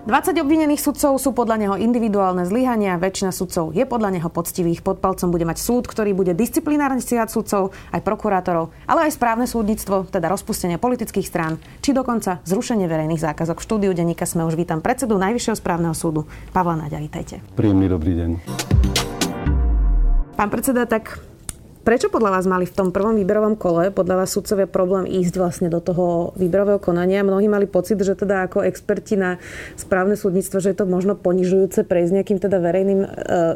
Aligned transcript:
20 0.00 0.32
obvinených 0.40 0.80
sudcov 0.80 1.20
sú 1.20 1.36
podľa 1.36 1.56
neho 1.60 1.74
individuálne 1.76 2.48
zlyhania, 2.48 2.96
väčšina 2.96 3.36
sudcov 3.36 3.76
je 3.76 3.84
podľa 3.84 4.16
neho 4.16 4.32
poctivých. 4.32 4.80
Pod 4.80 4.96
palcom 4.96 5.28
bude 5.28 5.44
mať 5.44 5.60
súd, 5.60 5.84
ktorý 5.84 6.16
bude 6.16 6.32
disciplinárne 6.32 7.04
stíhať 7.04 7.28
sudcov, 7.28 7.76
aj 7.92 8.00
prokurátorov, 8.00 8.72
ale 8.88 9.04
aj 9.04 9.20
správne 9.20 9.44
súdnictvo, 9.44 10.08
teda 10.08 10.32
rozpustenie 10.32 10.80
politických 10.80 11.28
strán, 11.28 11.60
či 11.84 11.92
dokonca 11.92 12.40
zrušenie 12.48 12.88
verejných 12.88 13.20
zákazok. 13.20 13.60
V 13.60 13.66
štúdiu 13.68 13.92
denníka 13.92 14.24
sme 14.24 14.48
už 14.48 14.56
vítam 14.56 14.80
predsedu 14.80 15.20
Najvyššieho 15.20 15.60
správneho 15.60 15.92
súdu, 15.92 16.24
Pavla 16.56 16.80
Náďa, 16.80 16.96
vítajte. 16.96 17.44
Príjemný 17.52 17.92
dobrý 17.92 18.16
deň. 18.16 18.30
Pán 20.32 20.48
predseda, 20.48 20.88
tak 20.88 21.29
Prečo 21.80 22.12
podľa 22.12 22.36
vás 22.36 22.44
mali 22.44 22.68
v 22.68 22.76
tom 22.76 22.92
prvom 22.92 23.16
výberovom 23.16 23.56
kole, 23.56 23.88
podľa 23.88 24.20
vás 24.20 24.36
sudcovia 24.36 24.68
problém 24.68 25.08
ísť 25.08 25.34
vlastne 25.40 25.68
do 25.72 25.80
toho 25.80 26.36
výberového 26.36 26.76
konania? 26.76 27.24
Mnohí 27.24 27.48
mali 27.48 27.64
pocit, 27.64 27.96
že 28.04 28.12
teda 28.12 28.44
ako 28.44 28.68
experti 28.68 29.16
na 29.16 29.40
správne 29.80 30.12
súdnictvo, 30.12 30.60
že 30.60 30.76
je 30.76 30.78
to 30.78 30.84
možno 30.84 31.16
ponižujúce 31.16 31.88
prejsť 31.88 32.12
nejakým 32.20 32.36
teda 32.36 32.60
verejným 32.60 33.00
e, 33.00 33.08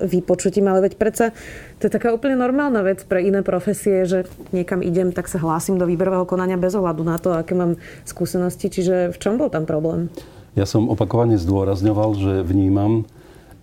výpočutím, 0.09 0.73
ale 0.73 0.88
veď 0.88 0.96
predsa 0.96 1.37
to 1.77 1.84
je 1.84 1.92
taká 1.92 2.16
úplne 2.16 2.41
normálna 2.41 2.80
vec 2.80 3.05
pre 3.05 3.20
iné 3.20 3.45
profesie, 3.45 4.09
že 4.09 4.24
niekam 4.56 4.80
idem, 4.80 5.12
tak 5.12 5.29
sa 5.29 5.37
hlásim 5.37 5.77
do 5.77 5.84
výberového 5.84 6.24
konania 6.24 6.56
bez 6.56 6.73
ohľadu 6.73 7.04
na 7.04 7.20
to, 7.20 7.37
aké 7.37 7.52
mám 7.52 7.77
skúsenosti. 8.09 8.73
Čiže 8.73 9.12
v 9.12 9.20
čom 9.20 9.37
bol 9.37 9.52
tam 9.52 9.68
problém? 9.68 10.09
Ja 10.56 10.65
som 10.65 10.88
opakovane 10.88 11.37
zdôrazňoval, 11.37 12.10
že 12.16 12.32
vnímam 12.41 13.04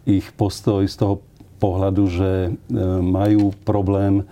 ich 0.05 0.29
postoj 0.37 0.85
z 0.85 0.93
toho 1.01 1.25
pohľadu, 1.57 2.03
že 2.13 2.29
e, 2.29 2.49
majú 3.01 3.57
problém 3.65 4.29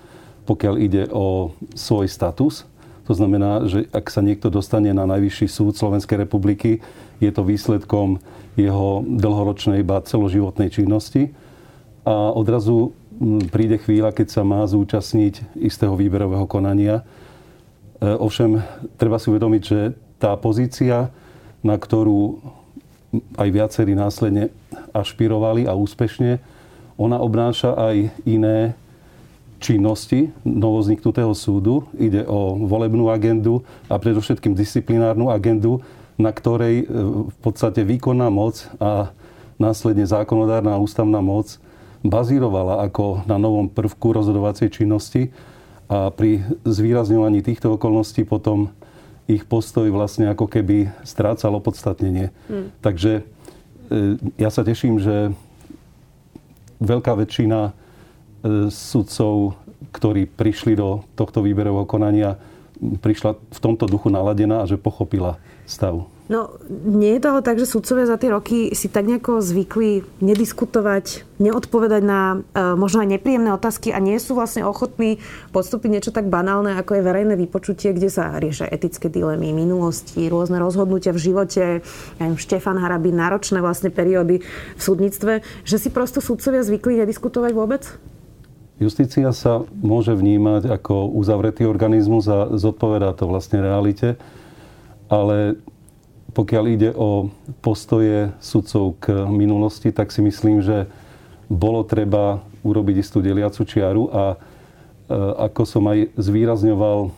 pokiaľ 0.49 0.75
ide 0.81 1.03
o 1.13 1.53
svoj 1.77 2.09
status. 2.09 2.65
To 3.05 3.13
znamená, 3.13 3.69
že 3.69 3.85
ak 3.93 4.09
sa 4.09 4.25
niekto 4.25 4.49
dostane 4.49 4.89
na 4.89 5.05
najvyšší 5.05 5.45
súd 5.45 5.77
Slovenskej 5.77 6.25
republiky, 6.25 6.81
je 7.21 7.29
to 7.29 7.45
výsledkom 7.45 8.17
jeho 8.57 9.05
dlhoročnej, 9.05 9.85
ba 9.85 10.01
celoživotnej 10.01 10.73
činnosti. 10.73 11.29
A 12.01 12.33
odrazu 12.33 12.97
príde 13.53 13.77
chvíľa, 13.77 14.09
keď 14.09 14.27
sa 14.33 14.41
má 14.41 14.65
zúčastniť 14.65 15.61
istého 15.61 15.93
výberového 15.93 16.49
konania. 16.49 17.05
E, 17.99 18.09
ovšem, 18.09 18.63
treba 18.97 19.21
si 19.21 19.29
uvedomiť, 19.29 19.61
že 19.61 19.93
tá 20.17 20.33
pozícia, 20.39 21.13
na 21.61 21.75
ktorú 21.75 22.39
aj 23.37 23.49
viacerí 23.49 23.93
následne 23.93 24.49
ašpirovali 24.95 25.67
a 25.67 25.75
úspešne, 25.75 26.39
ona 26.99 27.17
obnáša 27.19 27.75
aj 27.75 27.95
iné 28.23 28.75
činnosti 29.59 30.31
novozniknutého 30.47 31.35
súdu. 31.35 31.85
Ide 31.99 32.23
o 32.25 32.55
volebnú 32.55 33.11
agendu 33.11 33.61
a 33.91 33.99
predovšetkým 33.99 34.55
disciplinárnu 34.55 35.27
agendu, 35.29 35.83
na 36.15 36.31
ktorej 36.31 36.83
e, 36.83 36.85
v 37.29 37.37
podstate 37.43 37.83
výkonná 37.83 38.31
moc 38.31 38.65
a 38.79 39.11
následne 39.59 40.07
zákonodárna 40.07 40.75
a 40.75 40.81
ústavná 40.81 41.19
moc 41.19 41.59
bazírovala 41.99 42.87
ako 42.87 43.27
na 43.27 43.35
novom 43.35 43.67
prvku 43.67 44.15
rozhodovacej 44.15 44.71
činnosti 44.71 45.35
a 45.91 46.07
pri 46.07 46.39
zvýrazňovaní 46.63 47.43
týchto 47.43 47.75
okolností 47.75 48.23
potom 48.23 48.71
ich 49.27 49.43
postoj 49.43 49.85
vlastne 49.91 50.31
ako 50.31 50.47
keby 50.49 50.89
strácal 51.03 51.53
opodstatnenie. 51.59 52.31
Hmm. 52.47 52.71
Takže 52.79 53.21
e, 53.21 53.23
ja 54.39 54.49
sa 54.49 54.63
teším, 54.63 54.97
že 54.97 55.35
veľká 56.79 57.13
väčšina 57.13 57.75
sudcov, 58.71 59.59
ktorí 59.91 60.27
prišli 60.27 60.75
do 60.77 61.03
tohto 61.15 61.43
výberového 61.43 61.87
konania, 61.87 62.37
prišla 62.79 63.35
v 63.35 63.59
tomto 63.59 63.85
duchu 63.87 64.07
naladená 64.07 64.63
a 64.63 64.69
že 64.69 64.79
pochopila 64.79 65.35
stav. 65.67 66.07
No, 66.29 66.61
nie 66.69 67.17
je 67.17 67.25
to 67.25 67.33
ale 67.33 67.41
tak, 67.41 67.57
že 67.57 67.65
sudcovia 67.65 68.05
za 68.05 68.13
tie 68.13 68.29
roky 68.29 68.69
si 68.77 68.85
tak 68.85 69.09
nejako 69.09 69.41
zvykli 69.41 70.05
nediskutovať, 70.21 71.25
neodpovedať 71.41 72.03
na 72.05 72.45
e, 72.53 72.77
možno 72.77 73.01
aj 73.01 73.17
nepríjemné 73.17 73.49
otázky 73.49 73.89
a 73.89 73.97
nie 73.97 74.13
sú 74.21 74.37
vlastne 74.37 74.61
ochotní 74.61 75.17
podstúpiť 75.49 75.89
niečo 75.89 76.11
tak 76.13 76.29
banálne, 76.29 76.77
ako 76.77 77.01
je 77.01 77.07
verejné 77.09 77.33
vypočutie, 77.33 77.97
kde 77.97 78.13
sa 78.13 78.37
riešia 78.37 78.69
etické 78.69 79.09
dilemy 79.09 79.57
minulosti, 79.57 80.29
rôzne 80.29 80.61
rozhodnutia 80.61 81.17
v 81.17 81.33
živote, 81.33 81.81
ja 81.81 82.21
neviem, 82.21 82.37
Štefan 82.37 82.77
Harabín, 82.77 83.17
náročné 83.17 83.57
vlastne 83.57 83.89
periódy 83.89 84.45
v 84.77 84.81
súdnictve, 84.81 85.41
že 85.65 85.81
si 85.81 85.89
prosto 85.89 86.21
sudcovia 86.21 86.61
zvykli 86.61 87.01
nediskutovať 87.01 87.51
vôbec? 87.57 87.89
Justícia 88.79 89.27
sa 89.35 89.59
môže 89.83 90.15
vnímať 90.15 90.71
ako 90.71 91.11
uzavretý 91.11 91.67
organizmus 91.67 92.31
a 92.31 92.47
zodpovedá 92.55 93.11
to 93.11 93.27
vlastne 93.27 93.59
realite, 93.59 94.15
ale 95.11 95.59
pokiaľ 96.31 96.63
ide 96.71 96.89
o 96.95 97.27
postoje 97.59 98.31
sudcov 98.39 98.95
k 99.03 99.27
minulosti, 99.27 99.91
tak 99.91 100.15
si 100.15 100.23
myslím, 100.23 100.63
že 100.63 100.87
bolo 101.51 101.83
treba 101.83 102.39
urobiť 102.63 102.95
istú 103.03 103.19
deliacu 103.19 103.67
čiaru 103.67 104.07
a 104.15 104.23
e, 104.31 104.37
ako 105.51 105.61
som 105.67 105.83
aj 105.91 106.15
zvýrazňoval, 106.15 107.11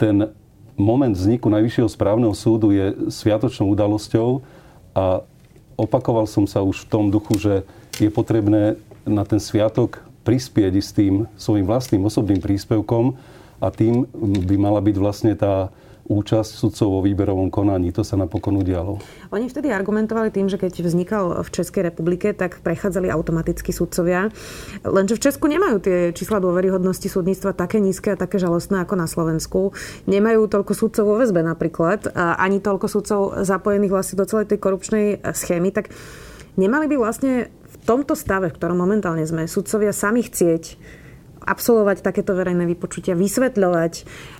ten 0.00 0.32
moment 0.74 1.14
vzniku 1.14 1.46
Najvyššieho 1.46 1.86
správneho 1.92 2.34
súdu 2.34 2.74
je 2.74 3.12
sviatočnou 3.12 3.70
udalosťou 3.70 4.42
a 4.96 5.22
opakoval 5.78 6.24
som 6.26 6.48
sa 6.48 6.64
už 6.64 6.88
v 6.88 6.90
tom 6.90 7.12
duchu, 7.12 7.38
že 7.38 7.54
je 8.02 8.08
potrebné 8.08 8.80
na 9.04 9.22
ten 9.28 9.38
sviatok 9.38 10.09
prispieť 10.26 10.74
s 10.78 10.90
tým 10.92 11.24
svojim 11.34 11.64
vlastným 11.64 12.04
osobným 12.04 12.40
príspevkom 12.44 13.16
a 13.60 13.66
tým 13.72 14.04
by 14.44 14.56
mala 14.60 14.80
byť 14.84 14.96
vlastne 15.00 15.32
tá 15.36 15.72
účasť 16.10 16.58
sudcov 16.58 16.88
vo 16.90 17.00
výberovom 17.06 17.54
konaní. 17.54 17.94
To 17.94 18.02
sa 18.02 18.18
napokon 18.18 18.58
udialo. 18.58 18.98
Oni 19.30 19.46
vtedy 19.46 19.70
argumentovali 19.70 20.34
tým, 20.34 20.50
že 20.50 20.58
keď 20.58 20.82
vznikal 20.82 21.38
v 21.38 21.48
Českej 21.54 21.86
republike, 21.86 22.34
tak 22.34 22.66
prechádzali 22.66 23.06
automaticky 23.14 23.70
sudcovia. 23.70 24.26
Lenže 24.82 25.14
v 25.14 25.22
Česku 25.22 25.46
nemajú 25.46 25.78
tie 25.78 26.10
čísla 26.10 26.42
dôveryhodnosti 26.42 27.06
súdnictva 27.06 27.54
také 27.54 27.78
nízke 27.78 28.10
a 28.10 28.18
také 28.18 28.42
žalostné 28.42 28.82
ako 28.82 28.98
na 28.98 29.06
Slovensku. 29.06 29.70
Nemajú 30.10 30.50
toľko 30.50 30.72
sudcov 30.74 31.04
vo 31.06 31.14
väzbe 31.14 31.46
napríklad, 31.46 32.10
ani 32.18 32.58
toľko 32.58 32.86
sudcov 32.90 33.20
zapojených 33.46 33.94
vlastne 33.94 34.18
do 34.18 34.26
celej 34.26 34.50
tej 34.50 34.58
korupčnej 34.58 35.22
schémy. 35.30 35.70
Tak 35.70 35.94
nemali 36.58 36.90
by 36.90 36.96
vlastne 36.98 37.54
tomto 37.84 38.14
stave, 38.16 38.48
v 38.50 38.56
ktorom 38.56 38.78
momentálne 38.78 39.24
sme, 39.24 39.48
sudcovia 39.50 39.92
sami 39.94 40.24
chcieť 40.24 40.76
absolvovať 41.40 42.04
takéto 42.04 42.36
verejné 42.36 42.68
vypočutia, 42.68 43.16
vysvetľovať, 43.16 43.92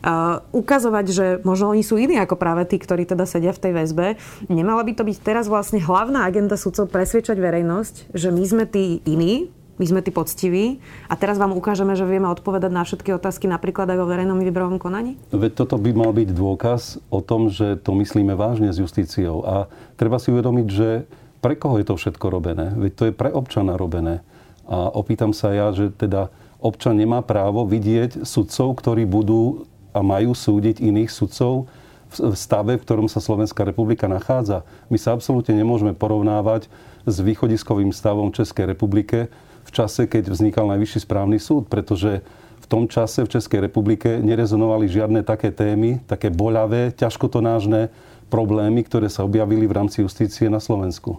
uh, 0.04 0.44
ukazovať, 0.52 1.06
že 1.08 1.26
možno 1.42 1.72
oni 1.72 1.80
sú 1.80 1.96
iní 1.96 2.20
ako 2.20 2.36
práve 2.36 2.68
tí, 2.68 2.76
ktorí 2.76 3.08
teda 3.08 3.24
sedia 3.24 3.56
v 3.56 3.62
tej 3.62 3.72
väzbe. 3.72 4.06
Nemala 4.52 4.84
by 4.84 4.92
to 4.94 5.02
byť 5.08 5.16
teraz 5.24 5.48
vlastne 5.48 5.80
hlavná 5.80 6.28
agenda 6.28 6.60
sudcov 6.60 6.92
presvedčať 6.92 7.40
verejnosť, 7.40 8.12
že 8.12 8.28
my 8.28 8.44
sme 8.44 8.64
tí 8.68 9.00
iní, 9.08 9.48
my 9.80 9.84
sme 9.88 10.04
tí 10.04 10.12
poctiví 10.12 10.76
a 11.08 11.16
teraz 11.16 11.40
vám 11.40 11.56
ukážeme, 11.56 11.96
že 11.96 12.04
vieme 12.04 12.28
odpovedať 12.28 12.68
na 12.68 12.84
všetky 12.84 13.16
otázky 13.16 13.48
napríklad 13.48 13.88
aj 13.88 13.98
o 14.04 14.06
verejnom 14.12 14.36
výberovom 14.36 14.76
konaní? 14.76 15.16
Veď 15.32 15.64
toto 15.64 15.80
by 15.80 15.96
mal 15.96 16.12
byť 16.12 16.28
dôkaz 16.36 17.00
o 17.08 17.24
tom, 17.24 17.48
že 17.48 17.80
to 17.80 17.96
myslíme 17.96 18.36
vážne 18.36 18.68
s 18.68 18.76
justíciou. 18.76 19.40
A 19.40 19.72
treba 19.96 20.20
si 20.20 20.28
uvedomiť, 20.28 20.66
že 20.68 21.08
pre 21.40 21.56
koho 21.56 21.80
je 21.80 21.88
to 21.88 21.96
všetko 21.96 22.26
robené? 22.28 22.72
Veď 22.76 22.92
to 22.94 23.04
je 23.08 23.14
pre 23.16 23.32
občana 23.32 23.80
robené. 23.80 24.20
A 24.70 24.92
opýtam 24.92 25.34
sa 25.34 25.50
ja, 25.50 25.72
že 25.74 25.90
teda 25.90 26.30
občan 26.60 26.94
nemá 26.94 27.24
právo 27.24 27.64
vidieť 27.64 28.22
sudcov, 28.22 28.76
ktorí 28.78 29.08
budú 29.08 29.66
a 29.90 30.04
majú 30.04 30.36
súdiť 30.36 30.78
iných 30.78 31.10
sudcov 31.10 31.66
v 32.10 32.34
stave, 32.34 32.78
v 32.78 32.84
ktorom 32.84 33.06
sa 33.06 33.22
Slovenská 33.22 33.62
republika 33.66 34.06
nachádza. 34.06 34.62
My 34.90 34.98
sa 34.98 35.14
absolútne 35.14 35.54
nemôžeme 35.54 35.94
porovnávať 35.94 36.70
s 37.06 37.16
východiskovým 37.22 37.90
stavom 37.90 38.30
Českej 38.30 38.70
republike 38.70 39.30
v 39.66 39.70
čase, 39.70 40.06
keď 40.10 40.30
vznikal 40.30 40.66
Najvyšší 40.70 41.06
správny 41.06 41.38
súd, 41.38 41.70
pretože 41.70 42.22
v 42.60 42.66
tom 42.66 42.86
čase 42.86 43.22
v 43.22 43.32
Českej 43.32 43.66
republike 43.66 44.18
nerezonovali 44.18 44.90
žiadne 44.90 45.22
také 45.22 45.54
témy, 45.54 46.02
také 46.06 46.30
boľavé, 46.30 46.94
ťažkotonážne 46.94 47.90
problémy, 48.30 48.86
ktoré 48.86 49.10
sa 49.10 49.26
objavili 49.26 49.66
v 49.66 49.74
rámci 49.74 50.02
justície 50.02 50.46
na 50.46 50.62
Slovensku. 50.62 51.18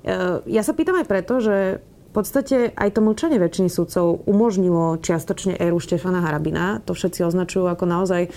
Eh, 0.00 0.40
ja 0.48 0.62
sa 0.64 0.72
pýtam 0.72 0.96
aj 0.96 1.06
preto, 1.08 1.44
že 1.44 1.84
v 2.10 2.18
podstate 2.18 2.74
aj 2.74 2.98
to 2.98 3.06
mlčanie 3.06 3.38
väčšiny 3.38 3.70
sudcov 3.70 4.26
umožnilo 4.26 4.98
čiastočne 4.98 5.54
éru 5.62 5.78
Štefana 5.78 6.18
Harabina. 6.18 6.82
To 6.90 6.90
všetci 6.90 7.22
označujú 7.22 7.70
ako 7.70 7.84
naozaj 7.86 8.22
eh, 8.26 8.32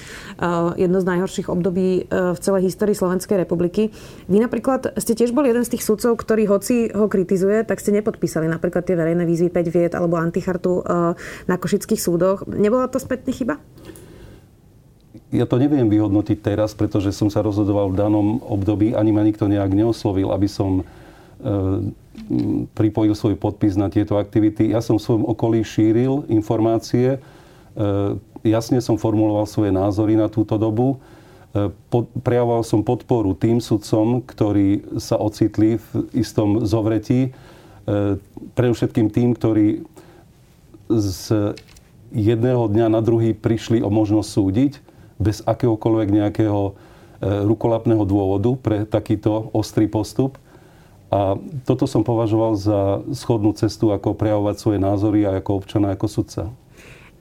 jedno 0.77 0.99
z 0.99 1.09
najhorších 1.09 1.47
období 1.47 2.05
eh, 2.05 2.35
v 2.35 2.39
celej 2.43 2.69
histórii 2.69 2.93
Slovenskej 2.93 3.39
republiky. 3.39 3.95
Vy 4.27 4.37
napríklad 4.43 4.93
ste 4.99 5.15
tiež 5.15 5.31
boli 5.31 5.49
jeden 5.49 5.63
z 5.63 5.79
tých 5.79 5.87
sudcov, 5.87 6.19
ktorý 6.19 6.51
hoci 6.51 6.91
ho 6.91 7.07
kritizuje, 7.07 7.63
tak 7.63 7.79
ste 7.79 7.95
nepodpísali 7.95 8.45
napríklad 8.45 8.83
tie 8.83 8.99
verejné 8.99 9.23
výzvy 9.23 9.49
5 9.49 9.73
viet 9.73 9.93
alebo 9.95 10.19
antichartu 10.19 10.85
na 11.47 11.55
košických 11.57 12.01
súdoch. 12.01 12.43
Nebola 12.45 12.91
to 12.91 12.99
spätný 12.99 13.31
chyba? 13.31 13.57
ja 15.33 15.49
to 15.49 15.57
neviem 15.57 15.89
vyhodnotiť 15.89 16.45
teraz, 16.45 16.77
pretože 16.77 17.09
som 17.09 17.25
sa 17.25 17.41
rozhodoval 17.41 17.89
v 17.89 17.97
danom 17.97 18.27
období, 18.45 18.93
ani 18.93 19.09
ma 19.09 19.25
nikto 19.25 19.49
nejak 19.49 19.73
neoslovil, 19.73 20.29
aby 20.29 20.45
som 20.45 20.85
pripojil 22.73 23.13
svoj 23.13 23.35
podpis 23.35 23.75
na 23.75 23.91
tieto 23.91 24.15
aktivity. 24.15 24.71
Ja 24.71 24.79
som 24.79 24.95
v 24.95 25.03
svojom 25.03 25.25
okolí 25.27 25.65
šíril 25.65 26.23
informácie, 26.31 27.19
jasne 28.45 28.79
som 28.79 28.95
formuloval 28.95 29.43
svoje 29.49 29.75
názory 29.75 30.15
na 30.15 30.31
túto 30.31 30.55
dobu. 30.55 31.03
Prejavoval 32.23 32.65
som 32.65 32.81
podporu 32.81 33.37
tým 33.37 33.61
sudcom, 33.61 34.23
ktorí 34.25 34.97
sa 34.97 35.21
ocitli 35.21 35.77
v 35.77 35.87
istom 36.17 36.65
zovretí. 36.65 37.35
Predovšetkým 38.57 39.07
tým, 39.11 39.37
ktorí 39.37 39.85
z 40.89 41.53
jedného 42.13 42.69
dňa 42.69 42.87
na 42.93 43.01
druhý 43.01 43.33
prišli 43.33 43.81
o 43.81 43.89
možnosť 43.89 44.29
súdiť 44.29 44.73
bez 45.17 45.41
akéhokoľvek 45.45 46.07
nejakého 46.13 46.77
rukolapného 47.23 48.03
dôvodu 48.03 48.51
pre 48.59 48.77
takýto 48.83 49.49
ostrý 49.55 49.87
postup. 49.87 50.37
A 51.13 51.37
toto 51.69 51.85
som 51.85 52.01
považoval 52.01 52.57
za 52.57 53.05
schodnú 53.13 53.53
cestu, 53.53 53.93
ako 53.93 54.17
prejavovať 54.17 54.55
svoje 54.57 54.79
názory 54.81 55.29
a 55.29 55.37
ako 55.37 55.61
občana, 55.61 55.93
ako 55.93 56.09
sudca. 56.09 56.49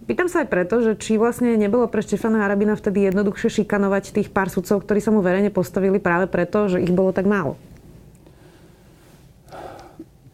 Pýtam 0.09 0.33
sa 0.33 0.43
aj 0.43 0.49
preto, 0.49 0.81
že 0.81 0.97
či 0.97 1.21
vlastne 1.21 1.55
nebolo 1.61 1.85
pre 1.93 2.01
Štefana 2.01 2.41
Harabina 2.41 2.73
vtedy 2.73 3.07
jednoduchšie 3.13 3.63
šikanovať 3.63 4.17
tých 4.17 4.29
pár 4.33 4.49
sudcov, 4.49 4.81
ktorí 4.81 5.05
sa 5.05 5.13
mu 5.13 5.21
verejne 5.21 5.53
postavili 5.53 6.01
práve 6.01 6.25
preto, 6.27 6.73
že 6.73 6.81
ich 6.81 6.91
bolo 6.91 7.13
tak 7.13 7.29
málo. 7.29 7.61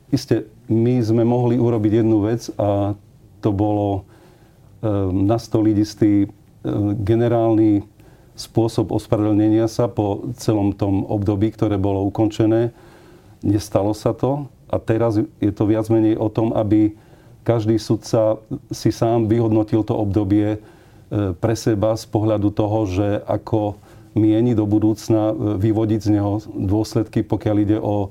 Isté, 0.08 0.48
my 0.72 1.02
sme 1.04 1.26
mohli 1.26 1.60
urobiť 1.60 2.00
jednu 2.00 2.24
vec 2.24 2.48
a 2.56 2.96
to 3.44 3.50
bolo 3.52 3.88
e, 3.98 4.00
nastoliť 5.12 5.76
istý 5.76 6.24
e, 6.24 6.28
generálny 7.04 7.84
spôsob 8.38 8.94
ospravedlnenia 8.94 9.68
sa 9.68 9.90
po 9.90 10.32
celom 10.38 10.72
tom 10.72 11.04
období, 11.04 11.52
ktoré 11.52 11.76
bolo 11.76 12.08
ukončené. 12.08 12.72
Nestalo 13.42 13.94
sa 13.94 14.10
to 14.10 14.50
a 14.68 14.76
teraz 14.76 15.16
je 15.18 15.52
to 15.54 15.64
viac 15.64 15.86
menej 15.88 16.18
o 16.18 16.28
tom, 16.28 16.52
aby 16.52 16.92
každý 17.46 17.80
sudca 17.80 18.36
si 18.68 18.92
sám 18.92 19.24
vyhodnotil 19.24 19.80
to 19.80 19.96
obdobie 19.96 20.56
e, 20.56 20.58
pre 21.32 21.54
seba 21.56 21.96
z 21.96 22.04
pohľadu 22.04 22.52
toho, 22.52 22.84
že 22.84 23.08
ako 23.24 23.80
mieni 24.12 24.52
do 24.52 24.68
budúcna 24.68 25.32
e, 25.32 25.34
vyvodiť 25.56 26.00
z 26.04 26.08
neho 26.12 26.44
dôsledky, 26.44 27.24
pokiaľ 27.24 27.56
ide 27.64 27.78
o 27.80 27.96
e, 28.04 28.08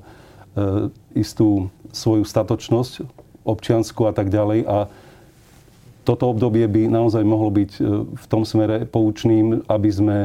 istú 1.14 1.70
svoju 1.94 2.26
statočnosť 2.26 3.06
občiansku 3.46 4.10
a 4.10 4.12
tak 4.16 4.34
ďalej. 4.34 4.66
A 4.66 4.90
toto 6.02 6.34
obdobie 6.34 6.66
by 6.66 6.90
naozaj 6.90 7.22
mohlo 7.22 7.52
byť 7.52 7.70
v 8.16 8.24
tom 8.26 8.42
smere 8.42 8.88
poučným, 8.88 9.62
aby 9.68 9.90
sme 9.92 10.18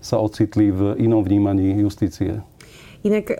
sa 0.00 0.20
ocitli 0.20 0.68
v 0.68 1.00
inom 1.00 1.24
vnímaní 1.24 1.80
justície. 1.80 2.44
Inak 3.00 3.32
e, 3.32 3.36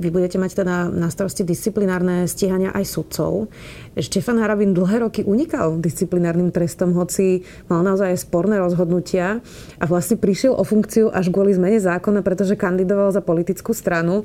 vy 0.00 0.08
budete 0.08 0.40
mať 0.40 0.64
teda 0.64 0.88
na 0.88 1.12
starosti 1.12 1.44
disciplinárne 1.44 2.24
stíhania 2.24 2.72
aj 2.72 2.84
sudcov. 2.88 3.52
Štefan 3.96 4.40
Harabin 4.40 4.72
dlhé 4.72 5.04
roky 5.04 5.20
unikal 5.22 5.76
disciplinárnym 5.76 6.48
trestom, 6.48 6.96
hoci 6.96 7.44
mal 7.68 7.84
naozaj 7.84 8.16
sporné 8.16 8.56
rozhodnutia 8.56 9.44
a 9.76 9.84
vlastne 9.84 10.16
prišiel 10.16 10.56
o 10.56 10.64
funkciu 10.64 11.12
až 11.12 11.28
kvôli 11.28 11.52
zmene 11.52 11.76
zákona, 11.76 12.24
pretože 12.24 12.56
kandidoval 12.56 13.12
za 13.12 13.20
politickú 13.20 13.76
stranu. 13.76 14.24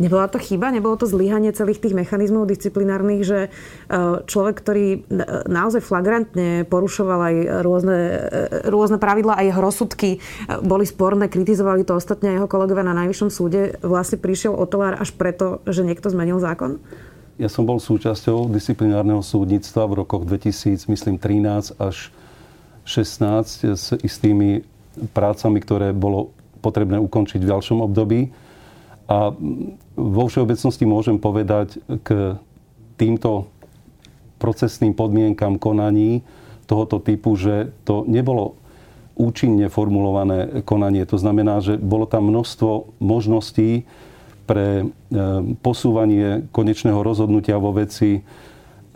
Nebola 0.00 0.28
to 0.28 0.40
chyba, 0.40 0.72
nebolo 0.72 0.96
to 0.96 1.04
zlyhanie 1.04 1.52
celých 1.52 1.84
tých 1.84 1.92
mechanizmov 1.92 2.48
disciplinárnych, 2.48 3.22
že 3.28 3.38
e, 3.46 3.48
človek, 4.24 4.56
ktorý 4.56 4.86
naozaj 5.48 5.84
flagrantne 5.84 6.64
porušoval 6.64 7.20
aj 7.20 7.36
rôzne, 7.60 7.98
e, 7.98 8.68
rôzne 8.72 8.96
pravidla 8.96 9.36
a 9.36 9.44
jeho 9.44 9.60
rozsudky 9.60 10.16
e, 10.16 10.18
boli 10.64 10.88
sporné, 10.88 11.28
kritizovali 11.28 11.84
to 11.84 11.92
ostatne 11.96 12.40
jeho 12.40 12.48
kolegovia 12.48 12.88
na 12.88 12.96
Najvyššom 13.04 13.30
súde, 13.30 13.76
vlastne 13.84 14.16
prišiel 14.16 14.56
o 14.56 14.64
tovar 14.64 14.96
až 14.96 15.12
preto, 15.12 15.60
že 15.68 15.84
niekto 15.84 16.08
zmenil 16.08 16.40
zákon? 16.40 16.80
Ja 17.40 17.48
som 17.48 17.64
bol 17.64 17.80
súčasťou 17.80 18.48
disciplinárneho 18.52 19.24
súdnictva 19.24 19.88
v 19.88 20.04
rokoch 20.04 20.24
2000, 20.28 20.88
myslím 20.88 21.16
13 21.16 21.80
až 21.80 22.12
16 22.84 23.72
s 23.72 23.96
istými 24.00 24.64
prácami, 25.12 25.58
ktoré 25.60 25.96
bolo 25.96 26.32
potrebné 26.60 27.00
ukončiť 27.00 27.40
v 27.42 27.50
ďalšom 27.50 27.78
období. 27.82 28.30
A 29.12 29.28
vo 29.92 30.24
všeobecnosti 30.24 30.88
môžem 30.88 31.20
povedať 31.20 31.76
k 32.00 32.40
týmto 32.96 33.52
procesným 34.40 34.96
podmienkam 34.96 35.60
konaní 35.60 36.24
tohoto 36.64 36.96
typu, 36.96 37.36
že 37.36 37.76
to 37.84 38.08
nebolo 38.08 38.56
účinne 39.12 39.68
formulované 39.68 40.64
konanie. 40.64 41.04
To 41.04 41.20
znamená, 41.20 41.60
že 41.60 41.76
bolo 41.76 42.08
tam 42.08 42.32
množstvo 42.32 42.96
možností 43.04 43.84
pre 44.48 44.82
e, 44.82 44.84
posúvanie 45.60 46.48
konečného 46.48 46.96
rozhodnutia 47.04 47.60
vo 47.60 47.76
veci. 47.76 48.18
E, 48.18 48.20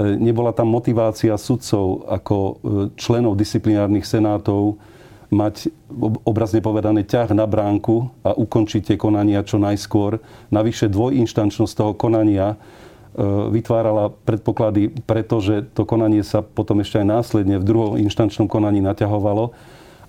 nebola 0.01 0.57
tam 0.57 0.73
motivácia 0.73 1.37
sudcov 1.37 2.09
ako 2.09 2.37
e, 2.37 2.53
členov 2.97 3.37
disciplinárnych 3.37 4.09
senátov 4.09 4.81
mať 5.37 5.69
obrazne 6.25 6.65
povedané 6.65 7.05
ťah 7.05 7.37
na 7.37 7.45
bránku 7.45 8.09
a 8.25 8.33
ukončiť 8.33 8.93
tie 8.93 8.97
konania 8.97 9.45
čo 9.45 9.61
najskôr. 9.61 10.25
Navyše 10.49 10.89
dvojinštančnosť 10.89 11.73
toho 11.77 11.93
konania 11.93 12.57
e, 12.57 12.57
vytvárala 13.53 14.17
predpoklady, 14.25 15.05
pretože 15.05 15.69
to 15.77 15.85
konanie 15.85 16.25
sa 16.25 16.41
potom 16.41 16.81
ešte 16.81 17.05
aj 17.05 17.07
následne 17.07 17.61
v 17.61 17.69
druhom 17.69 18.01
inštančnom 18.01 18.49
konaní 18.49 18.81
naťahovalo. 18.81 19.53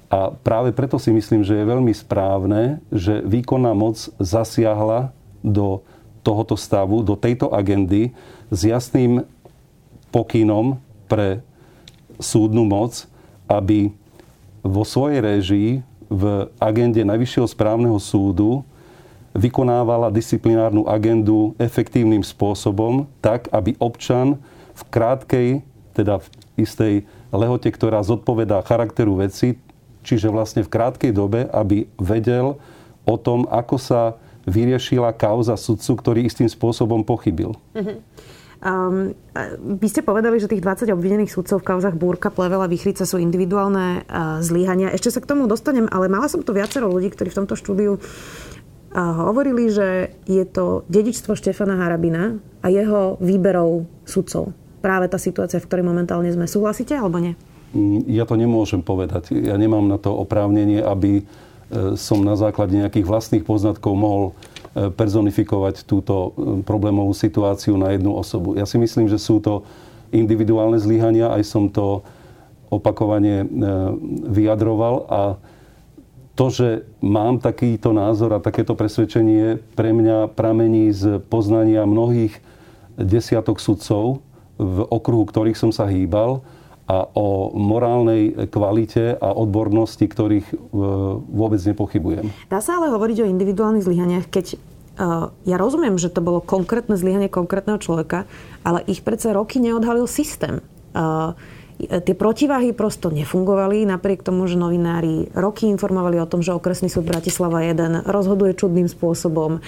A 0.08 0.32
práve 0.32 0.72
preto 0.72 0.96
si 0.96 1.12
myslím, 1.12 1.44
že 1.44 1.60
je 1.60 1.68
veľmi 1.68 1.92
správne, 1.92 2.80
že 2.96 3.20
výkonná 3.28 3.76
moc 3.76 4.08
zasiahla 4.24 5.12
do 5.44 5.84
tohoto 6.24 6.56
stavu, 6.56 7.04
do 7.04 7.20
tejto 7.20 7.52
agendy 7.52 8.16
s 8.48 8.60
jasným 8.64 9.28
pokynom 10.12 10.80
pre 11.12 11.44
súdnu 12.20 12.64
moc, 12.64 13.04
aby 13.52 13.92
vo 14.68 14.84
svojej 14.84 15.20
réžii 15.24 15.72
v 16.08 16.52
agende 16.60 17.04
Najvyššieho 17.04 17.48
správneho 17.48 18.00
súdu 18.00 18.64
vykonávala 19.36 20.10
disciplinárnu 20.10 20.88
agendu 20.88 21.54
efektívnym 21.62 22.24
spôsobom, 22.24 23.06
tak, 23.22 23.52
aby 23.54 23.76
občan 23.78 24.40
v 24.74 24.82
krátkej, 24.88 25.48
teda 25.94 26.20
v 26.24 26.28
istej 26.58 26.94
lehote, 27.30 27.70
ktorá 27.70 28.02
zodpovedá 28.02 28.64
charakteru 28.66 29.20
veci, 29.20 29.60
čiže 30.02 30.32
vlastne 30.32 30.64
v 30.64 30.72
krátkej 30.72 31.12
dobe, 31.12 31.46
aby 31.52 31.86
vedel 32.00 32.58
o 33.04 33.16
tom, 33.20 33.46
ako 33.52 33.76
sa 33.78 34.02
vyriešila 34.48 35.12
kauza 35.12 35.60
sudcu, 35.60 35.92
ktorý 36.00 36.20
istým 36.24 36.48
spôsobom 36.48 37.04
pochybil. 37.04 37.54
Mm-hmm. 37.76 37.98
Um, 38.58 39.14
vy 39.78 39.88
ste 39.88 40.02
povedali, 40.02 40.42
že 40.42 40.50
tých 40.50 40.66
20 40.66 40.90
obvinených 40.90 41.30
sudcov 41.30 41.62
v 41.62 41.68
kauzach 41.74 41.94
Búrka, 41.94 42.34
Plevela, 42.34 42.66
Vychrica 42.66 43.06
sú 43.06 43.22
individuálne 43.22 44.02
uh, 44.10 44.42
zlíhania. 44.42 44.90
Ešte 44.90 45.14
sa 45.14 45.22
k 45.22 45.30
tomu 45.30 45.46
dostanem, 45.46 45.86
ale 45.94 46.10
mala 46.10 46.26
som 46.26 46.42
tu 46.42 46.58
viacero 46.58 46.90
ľudí, 46.90 47.14
ktorí 47.14 47.30
v 47.30 47.40
tomto 47.46 47.54
štúdiu 47.54 48.02
uh, 48.02 48.02
hovorili, 49.30 49.70
že 49.70 50.18
je 50.26 50.42
to 50.50 50.90
dedičstvo 50.90 51.38
Štefana 51.38 51.78
Harabina 51.78 52.42
a 52.66 52.68
jeho 52.74 53.22
výberov 53.22 53.86
sudcov. 54.10 54.58
Práve 54.82 55.06
tá 55.06 55.22
situácia, 55.22 55.62
v 55.62 55.68
ktorej 55.70 55.86
momentálne 55.86 56.34
sme. 56.34 56.50
Súhlasíte 56.50 56.98
alebo 56.98 57.22
nie? 57.22 57.38
Mm, 57.78 58.10
ja 58.10 58.26
to 58.26 58.34
nemôžem 58.40 58.82
povedať. 58.82 59.38
Ja 59.38 59.54
nemám 59.60 59.86
na 59.86 60.02
to 60.02 60.16
oprávnenie, 60.16 60.80
aby 60.80 61.22
e, 61.22 61.24
som 62.00 62.24
na 62.24 62.40
základe 62.40 62.78
nejakých 62.78 63.06
vlastných 63.06 63.44
poznatkov 63.44 63.94
mohol 63.98 64.26
personifikovať 64.94 65.84
túto 65.90 66.16
e, 66.16 66.30
problémovú 66.62 67.16
situáciu 67.16 67.76
na 67.80 67.96
jednu 67.96 68.14
osobu. 68.14 68.54
Ja 68.54 68.70
si 68.70 68.78
myslím, 68.78 69.10
že 69.10 69.18
sú 69.18 69.42
to 69.42 69.66
individuálne 70.14 70.80
zlyhania, 70.80 71.34
aj 71.34 71.44
som 71.44 71.68
to 71.68 72.06
opakovane 72.70 73.44
e, 73.44 73.46
vyjadroval 74.28 74.96
a 75.08 75.22
to, 76.38 76.54
že 76.54 76.68
mám 77.02 77.42
takýto 77.42 77.98
názor 77.98 78.38
a 78.38 78.44
takéto 78.44 78.78
presvedčenie 78.78 79.58
pre 79.74 79.90
mňa 79.90 80.38
pramení 80.38 80.94
z 80.94 81.18
poznania 81.26 81.90
mnohých 81.90 82.38
desiatok 82.94 83.58
sudcov, 83.58 84.22
v 84.62 84.78
okruhu 84.86 85.26
ktorých 85.26 85.58
som 85.58 85.74
sa 85.74 85.90
hýbal 85.90 86.46
a 86.88 87.04
o 87.20 87.52
morálnej 87.52 88.48
kvalite 88.48 89.20
a 89.20 89.30
odbornosti, 89.36 90.08
ktorých 90.08 90.48
e, 90.54 90.56
vôbec 91.28 91.60
nepochybujem. 91.60 92.32
Dá 92.48 92.64
sa 92.64 92.80
ale 92.80 92.88
hovoriť 92.96 93.28
o 93.28 93.30
individuálnych 93.30 93.84
zlyhaniach, 93.84 94.26
keď 94.32 94.56
ja 95.46 95.56
rozumiem, 95.62 95.96
že 96.02 96.10
to 96.10 96.26
bolo 96.26 96.42
konkrétne 96.42 96.98
zlyhanie 96.98 97.30
konkrétneho 97.30 97.78
človeka, 97.78 98.26
ale 98.66 98.82
ich 98.90 99.06
predsa 99.06 99.32
roky 99.32 99.62
neodhalil 99.62 100.10
systém. 100.10 100.66
Tie 101.78 102.18
protiváhy 102.18 102.74
prosto 102.74 103.14
nefungovali, 103.14 103.86
napriek 103.86 104.26
tomu, 104.26 104.50
že 104.50 104.58
novinári 104.58 105.30
roky 105.38 105.70
informovali 105.70 106.18
o 106.18 106.26
tom, 106.26 106.42
že 106.42 106.50
okresný 106.50 106.90
súd 106.90 107.06
Bratislava 107.06 107.62
1 107.62 108.10
rozhoduje 108.10 108.58
čudným 108.58 108.90
spôsobom. 108.90 109.62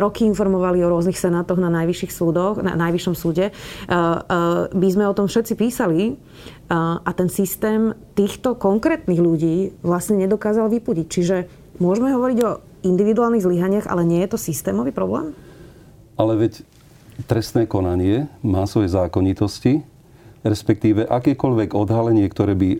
Roky 0.00 0.24
informovali 0.24 0.80
o 0.80 0.88
rôznych 0.88 1.20
senátoch 1.20 1.60
na 1.60 1.68
najvyšších 1.68 2.08
súdoch, 2.08 2.64
na 2.64 2.72
najvyššom 2.72 3.12
súde. 3.12 3.52
My 4.72 4.88
sme 4.88 5.04
o 5.04 5.12
tom 5.12 5.28
všetci 5.28 5.60
písali 5.60 6.16
a 6.72 7.10
ten 7.12 7.28
systém 7.28 7.92
týchto 8.16 8.56
konkrétnych 8.56 9.20
ľudí 9.20 9.76
vlastne 9.84 10.16
nedokázal 10.16 10.72
vypudiť. 10.72 11.04
Čiže 11.04 11.36
môžeme 11.84 12.16
hovoriť 12.16 12.38
o 12.48 12.75
individuálnych 12.86 13.42
zlyhaniach, 13.42 13.90
ale 13.90 14.06
nie 14.06 14.22
je 14.22 14.30
to 14.32 14.38
systémový 14.38 14.94
problém? 14.94 15.34
Ale 16.14 16.38
veď 16.38 16.62
trestné 17.26 17.66
konanie 17.66 18.30
má 18.40 18.64
svoje 18.64 18.94
zákonitosti, 18.94 19.82
respektíve 20.46 21.10
akékoľvek 21.10 21.74
odhalenie, 21.74 22.24
ktoré 22.30 22.54
by 22.54 22.70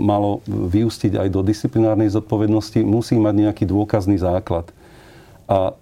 malo 0.00 0.40
vyústiť 0.48 1.20
aj 1.20 1.28
do 1.28 1.44
disciplinárnej 1.44 2.08
zodpovednosti, 2.08 2.80
musí 2.80 3.20
mať 3.20 3.34
nejaký 3.36 3.64
dôkazný 3.68 4.16
základ. 4.16 4.72
A 5.44 5.76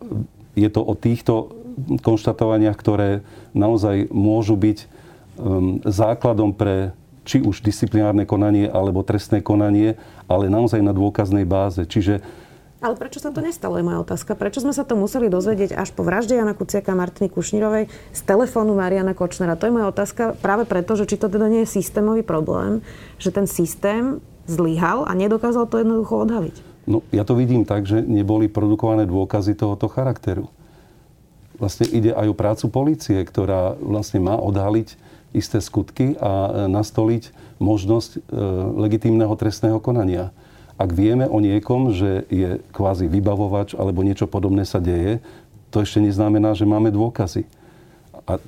je 0.58 0.66
to 0.66 0.82
o 0.82 0.98
týchto 0.98 1.54
konštatovaniach, 2.02 2.74
ktoré 2.74 3.22
naozaj 3.54 4.10
môžu 4.10 4.58
byť 4.58 4.78
um, 4.82 5.78
základom 5.86 6.50
pre 6.50 6.90
či 7.22 7.44
už 7.44 7.60
disciplinárne 7.60 8.24
konanie 8.24 8.66
alebo 8.66 9.04
trestné 9.04 9.44
konanie, 9.44 10.00
ale 10.26 10.48
naozaj 10.48 10.80
na 10.80 10.96
dôkaznej 10.96 11.44
báze. 11.44 11.84
Čiže 11.84 12.24
ale 12.78 12.94
prečo 12.94 13.18
sa 13.18 13.34
to 13.34 13.42
nestalo, 13.42 13.74
je 13.78 13.86
moja 13.86 13.98
otázka. 14.02 14.38
Prečo 14.38 14.62
sme 14.62 14.70
sa 14.70 14.86
to 14.86 14.94
museli 14.94 15.26
dozvedieť 15.26 15.74
až 15.74 15.90
po 15.90 16.06
vražde 16.06 16.38
Jana 16.38 16.54
Kuciaka 16.54 16.94
a 16.94 16.98
Martiny 16.98 17.26
Kušnírovej 17.26 17.90
z 17.90 18.20
telefónu 18.22 18.78
Mariana 18.78 19.18
Kočnera? 19.18 19.58
To 19.58 19.66
je 19.66 19.74
moja 19.74 19.90
otázka 19.90 20.38
práve 20.38 20.62
preto, 20.62 20.94
že 20.94 21.10
či 21.10 21.18
to 21.18 21.26
teda 21.26 21.50
nie 21.50 21.66
je 21.66 21.74
systémový 21.82 22.22
problém, 22.22 22.78
že 23.18 23.34
ten 23.34 23.50
systém 23.50 24.22
zlyhal 24.46 25.04
a 25.04 25.12
nedokázal 25.12 25.66
to 25.66 25.82
jednoducho 25.82 26.22
odhaliť. 26.22 26.56
No, 26.88 27.04
ja 27.12 27.26
to 27.26 27.36
vidím 27.36 27.68
tak, 27.68 27.84
že 27.84 28.00
neboli 28.00 28.48
produkované 28.48 29.04
dôkazy 29.04 29.58
tohoto 29.58 29.92
charakteru. 29.92 30.48
Vlastne 31.60 31.90
ide 31.90 32.14
aj 32.14 32.26
o 32.30 32.38
prácu 32.38 32.64
policie, 32.70 33.18
ktorá 33.20 33.74
vlastne 33.76 34.22
má 34.22 34.38
odhaliť 34.38 34.96
isté 35.36 35.60
skutky 35.60 36.16
a 36.16 36.64
nastoliť 36.70 37.58
možnosť 37.60 38.10
e, 38.16 38.18
legitímneho 38.80 39.34
trestného 39.36 39.76
konania. 39.82 40.32
Ak 40.78 40.94
vieme 40.94 41.26
o 41.26 41.42
niekom, 41.42 41.90
že 41.90 42.22
je 42.30 42.62
kvázi 42.70 43.10
vybavovač 43.10 43.74
alebo 43.74 44.06
niečo 44.06 44.30
podobné 44.30 44.62
sa 44.62 44.78
deje, 44.78 45.18
to 45.74 45.82
ešte 45.82 45.98
neznamená, 45.98 46.54
že 46.54 46.64
máme 46.64 46.94
dôkazy. 46.94 47.44
A 48.30 48.38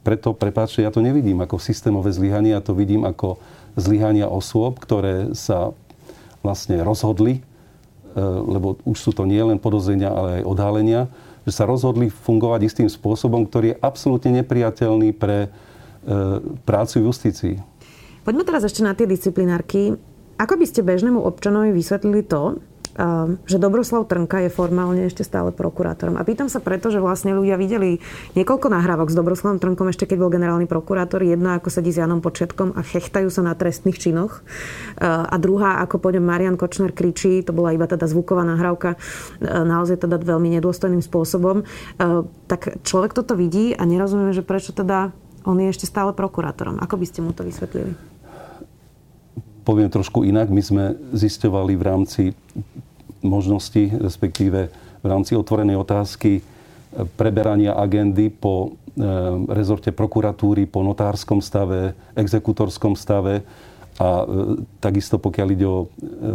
preto, 0.00 0.32
prepáčte, 0.32 0.80
ja 0.84 0.92
to 0.92 1.04
nevidím 1.04 1.44
ako 1.44 1.60
systémové 1.60 2.12
zlyhanie, 2.12 2.56
ja 2.56 2.64
to 2.64 2.72
vidím 2.72 3.04
ako 3.04 3.36
zlyhania 3.76 4.28
osôb, 4.28 4.80
ktoré 4.80 5.32
sa 5.36 5.76
vlastne 6.44 6.80
rozhodli, 6.84 7.40
e, 7.40 8.20
lebo 8.20 8.80
už 8.84 8.98
sú 9.00 9.10
to 9.16 9.24
nie 9.24 9.40
len 9.40 9.56
podozrenia, 9.56 10.12
ale 10.12 10.40
aj 10.40 10.42
odhalenia, 10.44 11.02
že 11.48 11.52
sa 11.56 11.64
rozhodli 11.64 12.12
fungovať 12.12 12.60
istým 12.68 12.88
spôsobom, 12.88 13.48
ktorý 13.48 13.76
je 13.76 13.80
absolútne 13.80 14.44
nepriateľný 14.44 15.16
pre 15.16 15.48
e, 15.48 15.48
prácu 16.68 16.94
v 17.00 17.06
justícii. 17.08 17.54
Poďme 18.24 18.44
teraz 18.44 18.64
ešte 18.64 18.80
na 18.80 18.96
tie 18.96 19.04
disciplinárky. 19.04 19.96
Ako 20.38 20.58
by 20.58 20.66
ste 20.66 20.82
bežnému 20.82 21.22
občanovi 21.22 21.70
vysvetlili 21.70 22.26
to, 22.26 22.58
že 23.50 23.58
Dobroslav 23.58 24.06
Trnka 24.06 24.46
je 24.46 24.54
formálne 24.54 25.10
ešte 25.10 25.26
stále 25.26 25.50
prokurátorom. 25.50 26.14
A 26.14 26.22
pýtam 26.22 26.46
sa 26.46 26.62
preto, 26.62 26.94
že 26.94 27.02
vlastne 27.02 27.34
ľudia 27.34 27.58
videli 27.58 27.98
niekoľko 28.38 28.70
nahrávok 28.70 29.10
s 29.10 29.18
Dobroslavom 29.18 29.58
Trnkom 29.58 29.90
ešte 29.90 30.06
keď 30.06 30.22
bol 30.22 30.30
generálny 30.30 30.70
prokurátor. 30.70 31.26
Jedna 31.26 31.58
ako 31.58 31.74
sedí 31.74 31.90
s 31.90 31.98
Janom 31.98 32.22
Počiatkom 32.22 32.70
a 32.78 32.86
chechtajú 32.86 33.34
sa 33.34 33.42
na 33.42 33.58
trestných 33.58 33.98
činoch. 33.98 34.46
A 35.02 35.34
druhá 35.42 35.82
ako 35.82 35.98
po 35.98 36.14
ňom 36.14 36.22
Marian 36.22 36.54
Kočner 36.54 36.94
kričí, 36.94 37.42
to 37.42 37.50
bola 37.50 37.74
iba 37.74 37.90
teda 37.90 38.06
zvuková 38.06 38.46
nahrávka, 38.46 38.94
naozaj 39.42 40.06
teda 40.06 40.14
veľmi 40.22 40.54
nedôstojným 40.54 41.02
spôsobom. 41.02 41.66
Tak 42.46 42.78
človek 42.86 43.10
toto 43.10 43.34
vidí 43.34 43.74
a 43.74 43.82
nerozumie, 43.82 44.30
že 44.30 44.46
prečo 44.46 44.70
teda 44.70 45.10
on 45.42 45.58
je 45.58 45.66
ešte 45.66 45.90
stále 45.90 46.14
prokurátorom. 46.14 46.78
Ako 46.78 46.94
by 46.94 47.06
ste 47.10 47.26
mu 47.26 47.34
to 47.34 47.42
vysvetlili? 47.42 48.13
Poviem 49.64 49.88
trošku 49.88 50.22
inak. 50.22 50.52
My 50.52 50.62
sme 50.62 50.84
zisťovali 51.16 51.72
v 51.74 51.82
rámci 51.82 52.22
možnosti, 53.24 53.88
respektíve 53.96 54.68
v 55.00 55.06
rámci 55.08 55.32
otvorenej 55.32 55.80
otázky 55.80 56.38
e, 56.38 56.42
preberania 57.16 57.72
agendy 57.72 58.28
po 58.28 58.76
e, 58.94 59.00
rezorte 59.48 59.90
prokuratúry, 59.90 60.68
po 60.68 60.84
notárskom 60.84 61.40
stave, 61.40 61.96
exekutorskom 62.12 62.92
stave 62.92 63.40
a 63.96 64.08
e, 64.22 64.24
takisto 64.84 65.16
pokiaľ 65.16 65.48
ide 65.56 65.66
o 65.66 65.88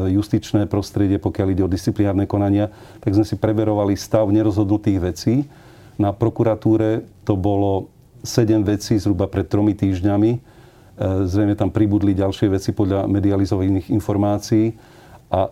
justičné 0.10 0.66
prostredie, 0.66 1.22
pokiaľ 1.22 1.48
ide 1.54 1.64
o 1.66 1.70
disciplinárne 1.72 2.26
konania, 2.26 2.74
tak 3.02 3.14
sme 3.14 3.26
si 3.26 3.38
preverovali 3.38 3.94
stav 3.94 4.26
nerozhodnutých 4.34 5.00
vecí. 5.00 5.46
Na 6.02 6.10
prokuratúre 6.10 7.06
to 7.26 7.38
bolo 7.38 7.94
7 8.26 8.66
vecí 8.66 8.98
zhruba 8.98 9.30
pred 9.30 9.46
tromi 9.46 9.78
týždňami 9.78 10.59
zrejme 11.00 11.56
tam 11.56 11.72
pribudli 11.72 12.12
ďalšie 12.12 12.52
veci 12.52 12.76
podľa 12.76 13.08
medializovaných 13.08 13.88
informácií 13.88 14.76
a 15.32 15.48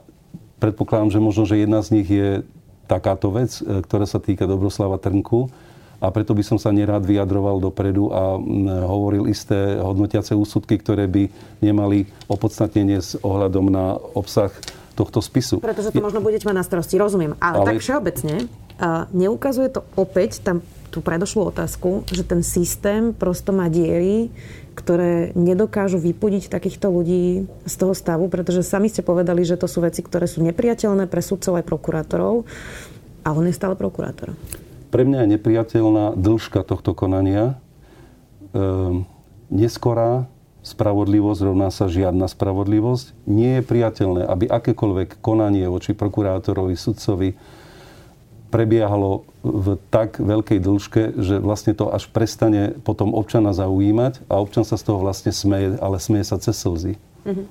predpokladám, 0.59 1.15
že 1.15 1.19
možno, 1.23 1.43
že 1.47 1.63
jedna 1.63 1.79
z 1.79 1.89
nich 1.95 2.07
je 2.11 2.43
takáto 2.89 3.31
vec, 3.31 3.63
e, 3.63 3.83
ktorá 3.83 4.03
sa 4.03 4.19
týka 4.19 4.43
Dobroslava 4.43 4.99
Trnku 4.99 5.47
a 5.97 6.07
preto 6.13 6.37
by 6.37 6.43
som 6.45 6.57
sa 6.61 6.69
nerád 6.69 7.07
vyjadroval 7.09 7.57
dopredu 7.57 8.13
a 8.13 8.37
hovoril 8.85 9.25
isté 9.25 9.81
hodnotiace 9.81 10.37
úsudky, 10.37 10.77
ktoré 10.77 11.09
by 11.09 11.25
nemali 11.57 12.05
opodstatnenie 12.29 13.01
s 13.01 13.17
ohľadom 13.17 13.73
na 13.73 13.97
obsah 14.13 14.53
tohto 14.93 15.25
spisu. 15.25 15.57
Pretože 15.57 15.89
to 15.89 16.01
možno 16.01 16.21
budete 16.21 16.45
mať 16.45 16.53
na 16.53 16.65
starosti, 16.65 17.01
rozumiem. 17.01 17.33
Ale, 17.41 17.65
ale... 17.65 17.67
tak 17.73 17.81
všeobecne, 17.81 18.45
neukazuje 19.09 19.73
to 19.73 19.81
opäť 19.97 20.45
tam 20.45 20.61
tú 20.93 21.01
predošlú 21.01 21.49
otázku, 21.49 22.05
že 22.09 22.21
ten 22.21 22.45
systém 22.45 23.09
prosto 23.13 23.49
má 23.49 23.65
diery, 23.65 24.29
ktoré 24.77 25.33
nedokážu 25.33 25.97
vypudiť 25.97 26.53
takýchto 26.53 26.93
ľudí 26.93 27.49
z 27.65 27.75
toho 27.81 27.97
stavu, 27.97 28.29
pretože 28.29 28.61
sami 28.61 28.93
ste 28.93 29.01
povedali, 29.01 29.41
že 29.41 29.57
to 29.57 29.65
sú 29.65 29.81
veci, 29.81 30.05
ktoré 30.05 30.29
sú 30.29 30.45
nepriateľné 30.45 31.09
pre 31.09 31.25
sudcov 31.25 31.57
aj 31.57 31.65
prokurátorov 31.65 32.45
a 33.25 33.33
on 33.33 33.49
je 33.49 33.57
stále 33.57 33.73
prokurátor. 33.73 34.37
Pre 34.93 35.03
mňa 35.03 35.25
je 35.25 35.33
nepriateľná 35.35 36.05
dĺžka 36.15 36.61
tohto 36.61 36.93
konania. 36.93 37.57
Ehm, 38.53 39.09
neskorá 39.49 40.29
spravodlivosť 40.61 41.41
rovná 41.41 41.73
sa 41.73 41.89
žiadna 41.89 42.29
spravodlivosť. 42.29 43.17
Nie 43.25 43.59
je 43.59 43.67
priateľné, 43.67 44.21
aby 44.29 44.45
akékoľvek 44.45 45.23
konanie 45.23 45.65
voči 45.67 45.97
prokurátorovi, 45.97 46.75
sudcovi 46.77 47.33
prebiehalo 48.47 49.27
v 49.43 49.79
tak 49.91 50.19
veľkej 50.19 50.59
dĺžke, 50.59 51.03
že 51.19 51.39
vlastne 51.39 51.75
to 51.75 51.91
až 51.91 52.07
prestane 52.11 52.75
potom 52.83 53.15
občana 53.15 53.51
zaujímať 53.55 54.27
a 54.27 54.39
občan 54.39 54.63
sa 54.67 54.75
z 54.79 54.87
toho 54.87 54.99
vlastne 55.03 55.31
smeje, 55.31 55.75
ale 55.79 55.97
smeje 55.99 56.25
sa 56.31 56.37
cez 56.39 56.55
slzy. 56.55 56.95
Mm-hmm. 57.27 57.45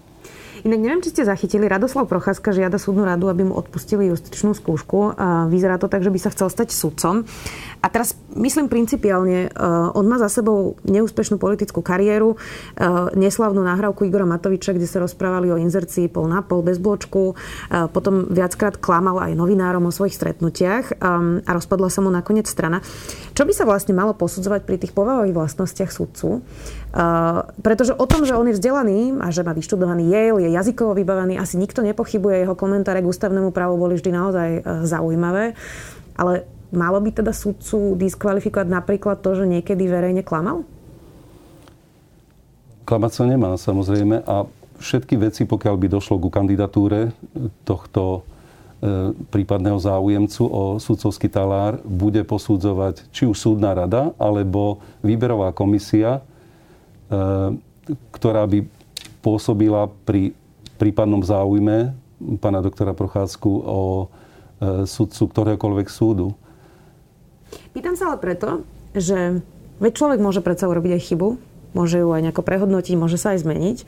Inak 0.66 0.82
neviem, 0.82 0.98
či 0.98 1.14
ste 1.14 1.22
zachytili, 1.22 1.70
Radoslav 1.70 2.10
Procházka 2.10 2.50
žiada 2.50 2.74
súdnu 2.74 3.06
radu, 3.06 3.30
aby 3.30 3.46
mu 3.46 3.54
odpustili 3.54 4.10
justičnú 4.10 4.50
skúšku. 4.50 5.14
Vyzerá 5.46 5.78
to 5.78 5.86
tak, 5.86 6.02
že 6.02 6.10
by 6.10 6.18
sa 6.18 6.34
chcel 6.34 6.50
stať 6.50 6.74
sudcom. 6.74 7.22
A 7.78 7.86
teraz 7.86 8.18
myslím 8.34 8.66
principiálne, 8.66 9.46
uh, 9.46 9.94
on 9.94 10.10
má 10.10 10.18
za 10.18 10.26
sebou 10.26 10.74
neúspešnú 10.82 11.38
politickú 11.38 11.86
kariéru, 11.86 12.34
uh, 12.34 13.14
neslavnú 13.14 13.62
nahrávku 13.62 14.10
Igora 14.10 14.26
Matoviča, 14.26 14.74
kde 14.74 14.90
sa 14.90 14.98
rozprávali 14.98 15.54
o 15.54 15.60
inzercii 15.60 16.10
pol 16.10 16.26
na 16.26 16.42
pol, 16.42 16.66
bez 16.66 16.82
bločku. 16.82 17.38
Uh, 17.38 17.86
potom 17.86 18.26
viackrát 18.26 18.74
klamal 18.74 19.22
aj 19.22 19.38
novinárom 19.38 19.86
o 19.86 19.94
svojich 19.94 20.18
stretnutiach 20.18 20.98
a 20.98 21.50
rozpadla 21.54 21.94
sa 21.94 22.02
mu 22.02 22.10
nakoniec 22.10 22.50
strana. 22.50 22.82
Čo 23.38 23.46
by 23.46 23.52
sa 23.54 23.62
vlastne 23.70 23.94
malo 23.94 24.18
posudzovať 24.18 24.66
pri 24.66 24.82
tých 24.82 24.90
povahových 24.90 25.36
vlastnostiach 25.36 25.94
sudcu? 25.94 26.42
Pretože 27.60 27.92
o 27.92 28.06
tom, 28.08 28.24
že 28.24 28.32
on 28.32 28.48
je 28.48 28.56
vzdelaný 28.56 29.20
a 29.20 29.28
že 29.28 29.44
má 29.44 29.52
vyštudovaný 29.52 30.08
Yale, 30.08 30.48
je 30.48 30.50
jazykovo 30.56 30.96
vybavený, 30.96 31.36
asi 31.36 31.60
nikto 31.60 31.84
nepochybuje. 31.84 32.46
Jeho 32.46 32.56
komentáre 32.56 33.04
k 33.04 33.10
ústavnému 33.10 33.52
právu 33.52 33.76
boli 33.76 34.00
vždy 34.00 34.10
naozaj 34.14 34.48
e, 34.48 34.60
zaujímavé. 34.88 35.52
Ale 36.16 36.48
malo 36.72 36.96
by 37.04 37.12
teda 37.12 37.36
sudcu 37.36 38.00
diskvalifikovať 38.00 38.68
napríklad 38.72 39.20
to, 39.20 39.36
že 39.36 39.44
niekedy 39.44 39.84
verejne 39.84 40.24
klamal? 40.24 40.64
Klamať 42.88 43.12
sa 43.12 43.24
nemá, 43.28 43.52
samozrejme. 43.60 44.24
A 44.24 44.48
všetky 44.80 45.20
veci, 45.20 45.44
pokiaľ 45.44 45.74
by 45.76 45.86
došlo 46.00 46.16
ku 46.16 46.32
kandidatúre 46.32 47.12
tohto 47.68 48.24
e, 48.80 49.12
prípadného 49.12 49.76
záujemcu 49.76 50.42
o 50.48 50.62
sudcovský 50.80 51.28
talár, 51.28 51.76
bude 51.84 52.24
posudzovať 52.24 53.04
či 53.12 53.28
už 53.28 53.36
súdna 53.36 53.76
rada, 53.76 54.16
alebo 54.16 54.80
výberová 55.04 55.52
komisia, 55.52 56.24
ktorá 58.12 58.44
by 58.50 58.66
pôsobila 59.22 59.90
pri 60.06 60.34
prípadnom 60.76 61.22
záujme 61.24 61.96
pána 62.40 62.64
doktora 62.64 62.96
Prochádzku 62.96 63.50
o 63.64 63.80
e, 63.82 64.06
sudcu 64.88 65.22
ktoréhokoľvek 65.28 65.88
súdu. 65.90 66.32
Pýtam 67.76 67.94
sa 67.94 68.12
ale 68.12 68.18
preto, 68.20 68.64
že 68.96 69.44
veď 69.78 69.92
človek 69.92 70.20
môže 70.20 70.40
predsa 70.40 70.68
urobiť 70.68 70.96
aj 70.96 71.02
chybu, 71.12 71.28
môže 71.76 72.00
ju 72.00 72.08
aj 72.12 72.24
nejako 72.24 72.42
prehodnotiť, 72.44 72.94
môže 72.96 73.20
sa 73.20 73.36
aj 73.36 73.44
zmeniť. 73.44 73.78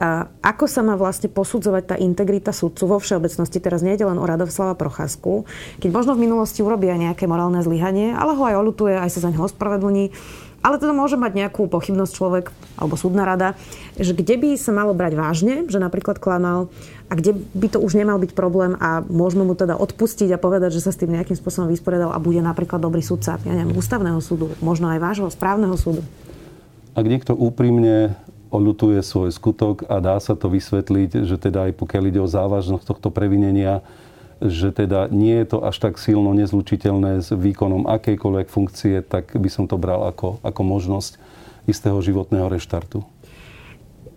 A 0.00 0.32
ako 0.40 0.64
sa 0.64 0.80
má 0.80 0.96
vlastne 0.96 1.28
posudzovať 1.28 1.92
tá 1.92 1.96
integrita 2.00 2.56
sudcu 2.56 2.88
vo 2.88 2.96
všeobecnosti? 2.96 3.60
Teraz 3.60 3.84
nie 3.84 4.00
len 4.00 4.16
o 4.16 4.24
Radoslava 4.24 4.72
Procházku. 4.72 5.44
Keď 5.76 5.92
možno 5.92 6.16
v 6.16 6.24
minulosti 6.24 6.64
urobia 6.64 6.96
nejaké 6.96 7.28
morálne 7.28 7.60
zlyhanie, 7.60 8.16
ale 8.16 8.32
ho 8.32 8.40
aj 8.48 8.56
olutuje, 8.56 8.96
aj 8.96 9.12
sa 9.12 9.28
za 9.28 9.28
neho 9.28 9.44
ospravedlní. 9.44 10.16
Ale 10.60 10.76
teda 10.76 10.92
môže 10.92 11.16
mať 11.16 11.32
nejakú 11.36 11.68
pochybnosť 11.68 12.12
človek 12.12 12.44
alebo 12.76 12.94
súdna 12.96 13.24
rada, 13.24 13.56
že 13.96 14.12
kde 14.12 14.36
by 14.36 14.50
sa 14.60 14.76
malo 14.76 14.92
brať 14.92 15.16
vážne, 15.16 15.54
že 15.68 15.80
napríklad 15.80 16.20
klamal 16.20 16.68
a 17.08 17.12
kde 17.16 17.36
by 17.56 17.68
to 17.72 17.78
už 17.80 17.96
nemal 17.96 18.20
byť 18.20 18.32
problém 18.36 18.76
a 18.76 19.00
môžeme 19.04 19.48
mu 19.48 19.56
teda 19.56 19.76
odpustiť 19.76 20.28
a 20.36 20.38
povedať, 20.40 20.76
že 20.76 20.84
sa 20.84 20.92
s 20.92 21.00
tým 21.00 21.16
nejakým 21.16 21.36
spôsobom 21.36 21.72
vysporiadal 21.72 22.12
a 22.12 22.20
bude 22.20 22.44
napríklad 22.44 22.80
dobrý 22.80 23.00
sudca, 23.00 23.40
ja 23.40 23.52
neviem, 23.56 23.72
ústavného 23.76 24.20
súdu, 24.20 24.52
možno 24.60 24.92
aj 24.92 25.00
vášho 25.00 25.28
správneho 25.32 25.74
súdu. 25.80 26.04
Ak 26.92 27.06
niekto 27.08 27.32
úprimne 27.32 28.14
oľutuje 28.50 28.98
svoj 29.00 29.30
skutok 29.30 29.86
a 29.86 30.02
dá 30.02 30.18
sa 30.18 30.34
to 30.34 30.50
vysvetliť, 30.50 31.24
že 31.24 31.38
teda 31.38 31.70
aj 31.70 31.72
pokiaľ 31.78 32.02
ide 32.10 32.20
o 32.20 32.28
závažnosť 32.28 32.84
tohto 32.84 33.08
previnenia, 33.14 33.80
že 34.40 34.72
teda 34.72 35.12
nie 35.12 35.36
je 35.44 35.56
to 35.56 35.58
až 35.60 35.76
tak 35.76 36.00
silno 36.00 36.32
nezlučiteľné 36.32 37.20
s 37.20 37.28
výkonom 37.28 37.84
akejkoľvek 37.84 38.48
funkcie, 38.48 39.04
tak 39.04 39.36
by 39.36 39.48
som 39.52 39.68
to 39.68 39.76
bral 39.76 40.08
ako, 40.08 40.40
ako 40.40 40.60
možnosť 40.64 41.20
istého 41.68 42.00
životného 42.00 42.48
reštartu. 42.48 43.04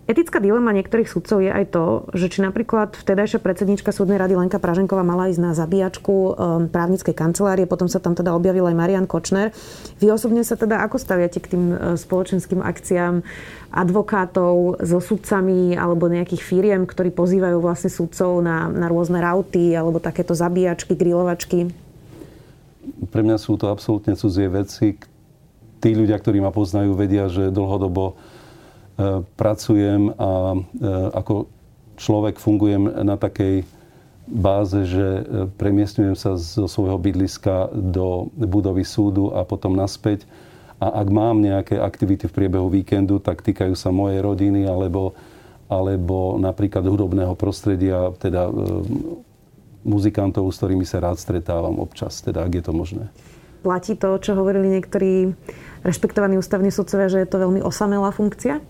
Etická 0.04 0.36
dilema 0.36 0.68
niektorých 0.76 1.08
sudcov 1.08 1.40
je 1.40 1.48
aj 1.48 1.72
to, 1.72 2.04
že 2.12 2.36
či 2.36 2.44
napríklad 2.44 2.92
vtedajšia 2.92 3.40
predsednička 3.40 3.88
súdnej 3.88 4.20
rady 4.20 4.36
Lenka 4.36 4.60
Praženková 4.60 5.00
mala 5.00 5.32
ísť 5.32 5.40
na 5.40 5.56
zabíjačku 5.56 6.12
um, 6.12 6.32
právnickej 6.68 7.16
kancelárie, 7.16 7.64
potom 7.64 7.88
sa 7.88 8.04
tam 8.04 8.12
teda 8.12 8.36
objavil 8.36 8.68
aj 8.68 8.76
Marian 8.76 9.08
Kočner. 9.08 9.56
Vy 10.04 10.12
osobne 10.12 10.44
sa 10.44 10.60
teda 10.60 10.84
ako 10.84 11.00
staviate 11.00 11.40
k 11.40 11.56
tým 11.56 11.64
uh, 11.72 11.76
spoločenským 11.96 12.60
akciám 12.60 13.24
advokátov 13.72 14.84
so 14.84 15.00
sudcami 15.00 15.72
alebo 15.72 16.12
nejakých 16.12 16.44
firiem, 16.44 16.84
ktorí 16.84 17.08
pozývajú 17.08 17.64
vlastne 17.64 17.88
sudcov 17.88 18.44
na, 18.44 18.68
na 18.68 18.92
rôzne 18.92 19.24
rauty 19.24 19.72
alebo 19.72 20.04
takéto 20.04 20.36
zabíjačky, 20.36 21.00
grilovačky? 21.00 21.72
Pre 23.08 23.22
mňa 23.24 23.40
sú 23.40 23.56
to 23.56 23.72
absolútne 23.72 24.12
cudzie 24.20 24.52
veci. 24.52 25.00
Tí 25.80 25.96
ľudia, 25.96 26.20
ktorí 26.20 26.44
ma 26.44 26.52
poznajú, 26.52 26.92
vedia, 26.92 27.24
že 27.32 27.48
dlhodobo 27.48 28.20
pracujem 29.34 30.14
a 30.14 30.54
e, 30.54 30.58
ako 31.14 31.50
človek 31.98 32.38
fungujem 32.38 32.86
na 32.86 33.18
takej 33.18 33.66
báze, 34.30 34.86
že 34.86 35.02
e, 35.02 35.22
premiestňujem 35.50 36.14
sa 36.14 36.38
zo 36.38 36.70
svojho 36.70 36.96
bydliska 36.96 37.74
do 37.74 38.30
budovy 38.38 38.86
súdu 38.86 39.34
a 39.34 39.42
potom 39.42 39.74
naspäť. 39.74 40.24
A 40.78 41.02
ak 41.02 41.08
mám 41.10 41.42
nejaké 41.42 41.78
aktivity 41.78 42.30
v 42.30 42.36
priebehu 42.36 42.70
víkendu, 42.70 43.18
tak 43.18 43.42
týkajú 43.42 43.74
sa 43.74 43.90
mojej 43.90 44.22
rodiny 44.22 44.66
alebo, 44.66 45.14
alebo 45.70 46.38
napríklad 46.38 46.86
hudobného 46.86 47.34
prostredia, 47.38 48.10
teda 48.18 48.50
muzikantov, 49.86 50.50
s 50.50 50.58
ktorými 50.58 50.82
sa 50.82 50.98
rád 50.98 51.20
stretávam 51.20 51.78
občas, 51.78 52.18
teda 52.20 52.42
ak 52.42 52.52
je 52.58 52.62
to 52.64 52.72
možné. 52.74 53.04
Platí 53.64 53.96
to, 53.96 54.20
čo 54.20 54.36
hovorili 54.36 54.76
niektorí 54.76 55.32
rešpektovaní 55.86 56.36
ústavní 56.36 56.68
sudcovia, 56.68 57.08
že 57.08 57.22
je 57.24 57.28
to 57.28 57.40
veľmi 57.40 57.64
osamelá 57.64 58.12
funkcia? 58.12 58.60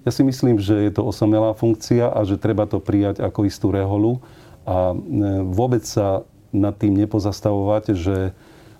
Ja 0.00 0.10
si 0.12 0.24
myslím, 0.24 0.56
že 0.56 0.88
je 0.88 0.92
to 0.96 1.04
osamelá 1.04 1.52
funkcia 1.52 2.08
a 2.08 2.24
že 2.24 2.40
treba 2.40 2.64
to 2.64 2.80
prijať 2.80 3.20
ako 3.20 3.44
istú 3.44 3.68
reholu 3.68 4.24
a 4.64 4.92
e, 4.92 4.96
vôbec 5.44 5.84
sa 5.84 6.24
nad 6.50 6.72
tým 6.74 6.96
nepozastavovať, 7.04 7.94
že 7.94 8.32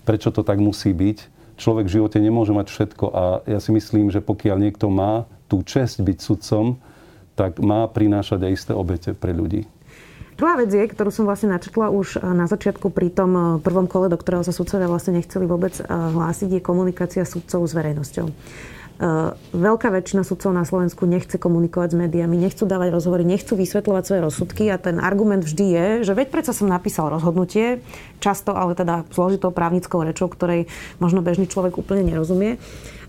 prečo 0.09 0.33
to 0.33 0.41
tak 0.41 0.59
musí 0.59 0.97
byť. 0.97 1.19
Človek 1.61 1.87
v 1.87 1.95
živote 2.01 2.19
nemôže 2.25 2.57
mať 2.57 2.73
všetko 2.73 3.05
a 3.13 3.25
ja 3.45 3.61
si 3.61 3.71
myslím, 3.77 4.09
že 4.09 4.25
pokiaľ 4.25 4.57
niekto 4.65 4.89
má 4.89 5.29
tú 5.45 5.61
čest 5.61 6.01
byť 6.01 6.19
sudcom, 6.25 6.81
tak 7.37 7.61
má 7.61 7.85
prinášať 7.85 8.41
aj 8.41 8.53
isté 8.57 8.73
obete 8.73 9.13
pre 9.13 9.37
ľudí. 9.37 9.69
Druhá 10.41 10.57
vec 10.57 10.73
je, 10.73 10.89
ktorú 10.89 11.13
som 11.13 11.29
vlastne 11.29 11.53
načetla 11.53 11.93
už 11.93 12.17
e, 12.17 12.25
na 12.33 12.49
začiatku 12.49 12.89
pri 12.89 13.13
tom 13.13 13.31
e, 13.37 13.41
prvom 13.61 13.85
kole, 13.85 14.09
do 14.09 14.17
ktorého 14.17 14.41
sa 14.41 14.57
sudcovia 14.57 14.89
vlastne 14.89 15.21
nechceli 15.21 15.45
vôbec 15.45 15.77
hlásiť, 15.85 16.49
je 16.57 16.61
komunikácia 16.65 17.29
sudcov 17.29 17.69
s 17.69 17.77
verejnosťou. 17.77 18.33
Eh, 19.01 19.33
veľká 19.57 19.89
väčšina 19.89 20.29
sudcov 20.29 20.53
na 20.53 20.69
Slovensku 20.69 21.09
nechce 21.09 21.41
komunikovať 21.41 21.97
s 21.97 22.01
médiami, 22.05 22.37
nechcú 22.37 22.69
dávať 22.69 22.93
rozhovory, 22.93 23.25
nechcú 23.25 23.57
vysvetľovať 23.57 24.03
svoje 24.05 24.21
rozsudky 24.21 24.69
a 24.69 24.77
ten 24.77 25.01
argument 25.01 25.41
vždy 25.41 25.67
je, 25.73 25.87
že 26.05 26.13
veď 26.13 26.29
predsa 26.29 26.53
som 26.53 26.69
napísal 26.69 27.09
rozhodnutie, 27.09 27.81
často 28.21 28.53
ale 28.53 28.77
teda 28.77 29.09
zložitou 29.09 29.57
právnickou 29.57 30.05
rečou, 30.05 30.29
ktorej 30.29 30.69
možno 31.01 31.25
bežný 31.25 31.49
človek 31.49 31.81
úplne 31.81 32.13
nerozumie. 32.13 32.61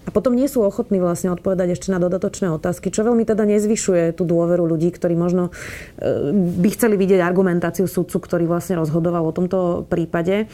A 0.07 0.15
potom 0.15 0.31
nie 0.31 0.47
sú 0.47 0.63
ochotní 0.63 1.03
vlastne 1.03 1.35
odpovedať 1.35 1.75
ešte 1.75 1.91
na 1.91 1.99
dodatočné 1.99 2.47
otázky, 2.55 2.87
čo 2.87 3.03
veľmi 3.03 3.27
teda 3.27 3.43
nezvyšuje 3.43 4.15
tú 4.15 4.23
dôveru 4.23 4.63
ľudí, 4.63 4.95
ktorí 4.95 5.19
možno 5.19 5.51
eh, 5.51 6.31
by 6.31 6.71
chceli 6.71 6.95
vidieť 6.95 7.19
argumentáciu 7.19 7.83
sudcu, 7.83 8.15
ktorý 8.15 8.47
vlastne 8.47 8.79
rozhodoval 8.79 9.27
o 9.27 9.35
tomto 9.35 9.83
prípade. 9.91 10.47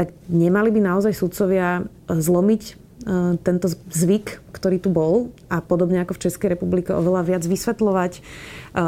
Tak 0.00 0.16
nemali 0.32 0.72
by 0.72 0.80
naozaj 0.96 1.12
sudcovia 1.12 1.84
zlomiť 2.08 2.85
E, 2.85 2.85
tento 3.44 3.68
zvyk, 3.92 4.40
ktorý 4.56 4.80
tu 4.80 4.88
bol 4.88 5.28
a 5.52 5.60
podobne 5.60 6.00
ako 6.00 6.16
v 6.16 6.22
Českej 6.26 6.48
republike 6.56 6.96
oveľa 6.96 7.28
viac 7.28 7.42
vysvetľovať, 7.44 8.12
e, 8.16 8.20
e, 8.20 8.80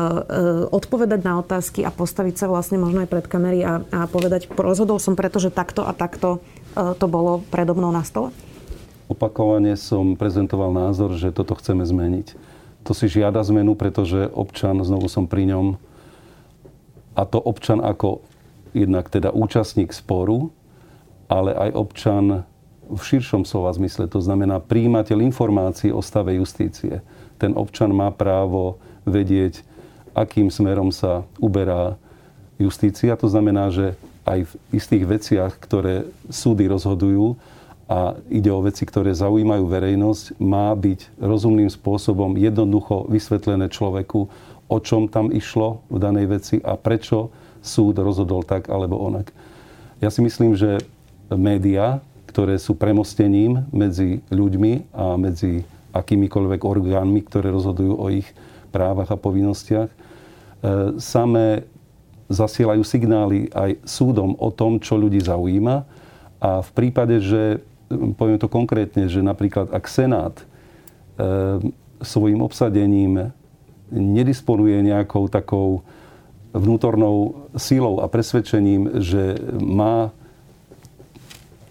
odpovedať 0.72 1.20
na 1.20 1.38
otázky 1.44 1.84
a 1.84 1.92
postaviť 1.92 2.34
sa 2.40 2.46
vlastne 2.48 2.80
možno 2.80 3.04
aj 3.04 3.12
pred 3.12 3.26
kamery 3.28 3.60
a, 3.62 3.84
a 3.92 4.08
povedať, 4.08 4.48
rozhodol 4.48 4.96
som 4.96 5.12
preto, 5.12 5.36
že 5.38 5.52
takto 5.52 5.84
a 5.84 5.92
takto 5.92 6.40
to 6.78 7.06
bolo 7.10 7.42
predo 7.50 7.74
mnou 7.74 7.90
na 7.90 8.06
stole? 8.06 8.30
Opakovane 9.08 9.74
som 9.74 10.14
prezentoval 10.14 10.70
názor, 10.70 11.16
že 11.16 11.32
toto 11.32 11.56
chceme 11.56 11.82
zmeniť. 11.82 12.38
To 12.86 12.92
si 12.92 13.08
žiada 13.08 13.40
zmenu, 13.40 13.74
pretože 13.74 14.28
občan, 14.30 14.78
znovu 14.84 15.08
som 15.10 15.24
pri 15.24 15.48
ňom, 15.48 15.66
a 17.18 17.22
to 17.26 17.40
občan 17.40 17.82
ako 17.82 18.22
jednak 18.76 19.10
teda 19.10 19.34
účastník 19.34 19.90
sporu, 19.90 20.54
ale 21.26 21.56
aj 21.56 21.70
občan 21.74 22.24
v 22.88 23.00
širšom 23.00 23.44
slova 23.44 23.70
zmysle. 23.76 24.08
To 24.08 24.20
znamená 24.24 24.58
príjimateľ 24.58 25.20
informácií 25.28 25.92
o 25.92 26.00
stave 26.00 26.40
justície. 26.40 27.04
Ten 27.36 27.54
občan 27.54 27.92
má 27.92 28.08
právo 28.10 28.80
vedieť, 29.04 29.62
akým 30.16 30.50
smerom 30.50 30.90
sa 30.90 31.22
uberá 31.38 32.00
justícia. 32.58 33.14
To 33.14 33.30
znamená, 33.30 33.70
že 33.70 33.94
aj 34.26 34.48
v 34.48 34.52
istých 34.74 35.04
veciach, 35.06 35.52
ktoré 35.56 36.08
súdy 36.28 36.68
rozhodujú 36.68 37.38
a 37.88 38.20
ide 38.28 38.52
o 38.52 38.60
veci, 38.60 38.84
ktoré 38.84 39.16
zaujímajú 39.16 39.64
verejnosť, 39.64 40.36
má 40.36 40.68
byť 40.76 41.16
rozumným 41.16 41.72
spôsobom 41.72 42.36
jednoducho 42.36 43.08
vysvetlené 43.08 43.72
človeku, 43.72 44.28
o 44.68 44.78
čom 44.84 45.08
tam 45.08 45.32
išlo 45.32 45.80
v 45.88 45.96
danej 45.96 46.26
veci 46.28 46.56
a 46.60 46.76
prečo 46.76 47.32
súd 47.64 47.96
rozhodol 47.96 48.44
tak 48.44 48.68
alebo 48.68 49.00
onak. 49.00 49.32
Ja 50.04 50.12
si 50.12 50.20
myslím, 50.20 50.54
že 50.54 50.84
médiá, 51.32 52.04
ktoré 52.28 52.60
sú 52.60 52.76
premostením 52.76 53.64
medzi 53.72 54.20
ľuďmi 54.28 54.92
a 54.92 55.16
medzi 55.16 55.64
akýmikoľvek 55.96 56.60
orgánmi, 56.62 57.24
ktoré 57.24 57.48
rozhodujú 57.48 57.94
o 57.96 58.06
ich 58.12 58.28
právach 58.68 59.08
a 59.08 59.16
povinnostiach. 59.16 59.88
E, 59.88 59.96
samé 61.00 61.64
zasielajú 62.28 62.84
signály 62.84 63.48
aj 63.56 63.80
súdom 63.88 64.36
o 64.36 64.52
tom, 64.52 64.76
čo 64.76 65.00
ľudí 65.00 65.24
zaujíma. 65.24 65.88
A 66.38 66.60
v 66.60 66.70
prípade, 66.76 67.24
že, 67.24 67.64
poviem 67.88 68.36
to 68.36 68.52
konkrétne, 68.52 69.08
že 69.08 69.24
napríklad 69.24 69.72
ak 69.72 69.88
Senát 69.88 70.36
e, 70.36 70.44
svojim 72.04 72.44
obsadením 72.44 73.32
nedisponuje 73.88 74.84
nejakou 74.84 75.32
takou 75.32 75.80
vnútornou 76.52 77.48
sílou 77.56 78.04
a 78.04 78.06
presvedčením, 78.08 79.00
že 79.00 79.40
má 79.56 80.12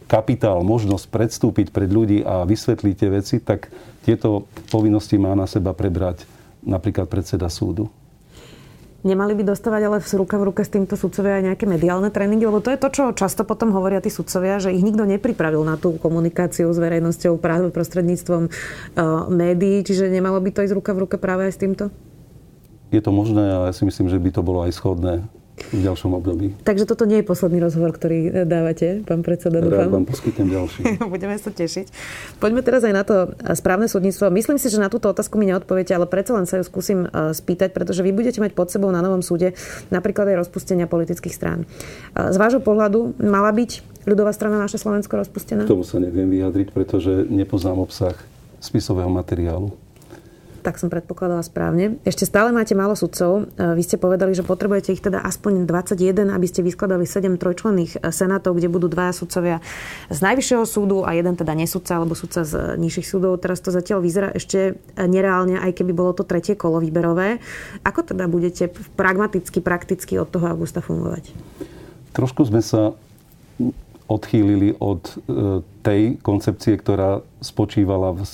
kapitál, 0.07 0.63
možnosť 0.63 1.05
predstúpiť 1.11 1.75
pred 1.75 1.91
ľudí 1.91 2.23
a 2.23 2.47
vysvetliť 2.47 2.95
tie 2.95 3.09
veci, 3.11 3.35
tak 3.43 3.67
tieto 4.07 4.47
povinnosti 4.71 5.19
má 5.19 5.35
na 5.35 5.45
seba 5.45 5.75
prebrať 5.75 6.23
napríklad 6.63 7.11
predseda 7.11 7.51
súdu. 7.51 7.91
Nemali 9.05 9.37
by 9.37 9.53
dostávať 9.53 9.81
ale 9.87 9.97
v 10.01 10.07
ruka 10.19 10.35
v 10.41 10.47
ruke 10.51 10.61
s 10.65 10.73
týmto 10.73 10.97
sudcovia 10.97 11.39
aj 11.39 11.53
nejaké 11.53 11.65
mediálne 11.69 12.09
tréningy, 12.09 12.49
lebo 12.49 12.59
to 12.59 12.73
je 12.73 12.81
to, 12.81 12.89
čo 12.89 13.03
často 13.13 13.45
potom 13.45 13.69
hovoria 13.71 14.01
tí 14.01 14.09
sudcovia, 14.09 14.57
že 14.57 14.73
ich 14.73 14.81
nikto 14.81 15.05
nepripravil 15.05 15.61
na 15.61 15.77
tú 15.77 15.95
komunikáciu 16.01 16.67
s 16.73 16.81
verejnosťou 16.81 17.37
práve 17.37 17.69
prostredníctvom 17.69 18.49
uh, 18.49 18.51
médií, 19.29 19.85
čiže 19.85 20.09
nemalo 20.09 20.41
by 20.41 20.49
to 20.49 20.65
ísť 20.65 20.75
ruka 20.75 20.91
v 20.97 21.07
ruke 21.07 21.15
práve 21.21 21.47
aj 21.47 21.53
s 21.55 21.61
týmto? 21.61 21.83
Je 22.89 22.99
to 22.99 23.13
možné, 23.13 23.47
ale 23.47 23.69
ja 23.69 23.73
si 23.75 23.85
myslím, 23.85 24.09
že 24.09 24.17
by 24.17 24.29
to 24.33 24.41
bolo 24.41 24.65
aj 24.65 24.75
schodné 24.75 25.23
v 25.57 25.81
ďalšom 25.81 26.13
období. 26.13 26.53
Takže 26.61 26.85
toto 26.85 27.09
nie 27.09 27.19
je 27.21 27.25
posledný 27.25 27.59
rozhovor, 27.59 27.91
ktorý 27.91 28.19
e, 28.29 28.45
dávate, 28.45 29.01
pán 29.03 29.25
predseda, 29.25 29.57
dúfam. 29.59 29.89
Rád 29.89 29.93
vám 29.93 30.05
poskytnem 30.05 30.47
ďalší. 30.53 30.81
Budeme 31.13 31.35
sa 31.41 31.49
tešiť. 31.49 31.85
Poďme 32.37 32.61
teraz 32.61 32.85
aj 32.85 32.93
na 32.93 33.03
to 33.03 33.33
e, 33.33 33.57
správne 33.57 33.89
súdnictvo. 33.89 34.29
Myslím 34.29 34.61
si, 34.61 34.69
že 34.69 34.77
na 34.77 34.87
túto 34.87 35.09
otázku 35.09 35.35
mi 35.41 35.49
neodpoviete, 35.49 35.97
ale 35.97 36.05
predsa 36.05 36.37
len 36.37 36.45
sa 36.45 36.61
ju 36.61 36.63
skúsim 36.63 37.09
e, 37.09 37.33
spýtať, 37.33 37.73
pretože 37.73 38.05
vy 38.05 38.13
budete 38.13 38.37
mať 38.37 38.53
pod 38.53 38.69
sebou 38.69 38.93
na 38.93 39.01
novom 39.01 39.25
súde 39.25 39.57
napríklad 39.89 40.29
aj 40.29 40.47
rozpustenia 40.47 40.85
politických 40.85 41.33
strán. 41.33 41.65
Z 42.13 42.37
vášho 42.37 42.61
pohľadu 42.61 43.17
mala 43.17 43.49
byť 43.49 44.03
ľudová 44.07 44.31
strana 44.31 44.61
naše 44.61 44.79
Slovensko 44.79 45.19
rozpustená? 45.19 45.67
K 45.67 45.73
tomu 45.75 45.83
sa 45.83 45.99
neviem 45.99 46.31
vyjadriť, 46.31 46.71
pretože 46.71 47.27
nepoznám 47.27 47.83
obsah 47.83 48.15
spisového 48.63 49.11
materiálu. 49.11 49.75
Tak 50.67 50.84
som 50.84 50.91
predpokladala 50.91 51.39
správne. 51.47 51.95
Ešte 52.03 52.27
stále 52.27 52.51
máte 52.51 52.75
málo 52.75 52.91
sudcov. 52.91 53.47
Vy 53.56 53.88
ste 53.88 53.95
povedali, 53.95 54.36
že 54.36 54.43
potrebujete 54.43 54.91
ich 54.91 54.99
teda 54.99 55.23
aspoň 55.23 55.63
21, 55.63 56.27
aby 56.27 56.43
ste 56.43 56.60
vyskladali 56.60 57.08
7 57.08 57.39
trojčlenných 57.39 58.03
senátov, 58.12 58.60
kde 58.60 58.67
budú 58.67 58.91
dvaja 58.91 59.15
sudcovia 59.15 59.63
z 60.12 60.19
Najvyššieho 60.19 60.67
súdu 60.67 61.08
a 61.08 61.15
jeden 61.15 61.39
teda 61.39 61.56
nesudca 61.56 61.95
alebo 61.95 62.19
sudca 62.19 62.43
z 62.43 62.75
nižších 62.75 63.08
súdov. 63.08 63.39
Teraz 63.39 63.63
to 63.63 63.71
zatiaľ 63.71 64.03
vyzerá 64.03 64.36
ešte 64.36 64.75
nereálne, 64.99 65.56
aj 65.56 65.71
keby 65.71 65.95
bolo 65.95 66.12
to 66.12 66.27
tretie 66.27 66.60
kolo 66.60 66.84
výberové. 66.84 67.39
Ako 67.88 68.03
teda 68.03 68.27
budete 68.27 68.67
pragmaticky, 68.99 69.63
prakticky 69.63 70.19
od 70.19 70.27
toho 70.27 70.51
augusta 70.51 70.84
fungovať? 70.84 71.32
Trošku 72.12 72.43
sme 72.43 72.60
sa 72.60 72.91
odchýlili 74.07 74.79
od 74.79 75.03
e, 75.03 75.13
tej 75.83 76.01
koncepcie, 76.23 76.79
ktorá 76.79 77.21
spočívala 77.43 78.15
v 78.15 78.23
e, 78.23 78.27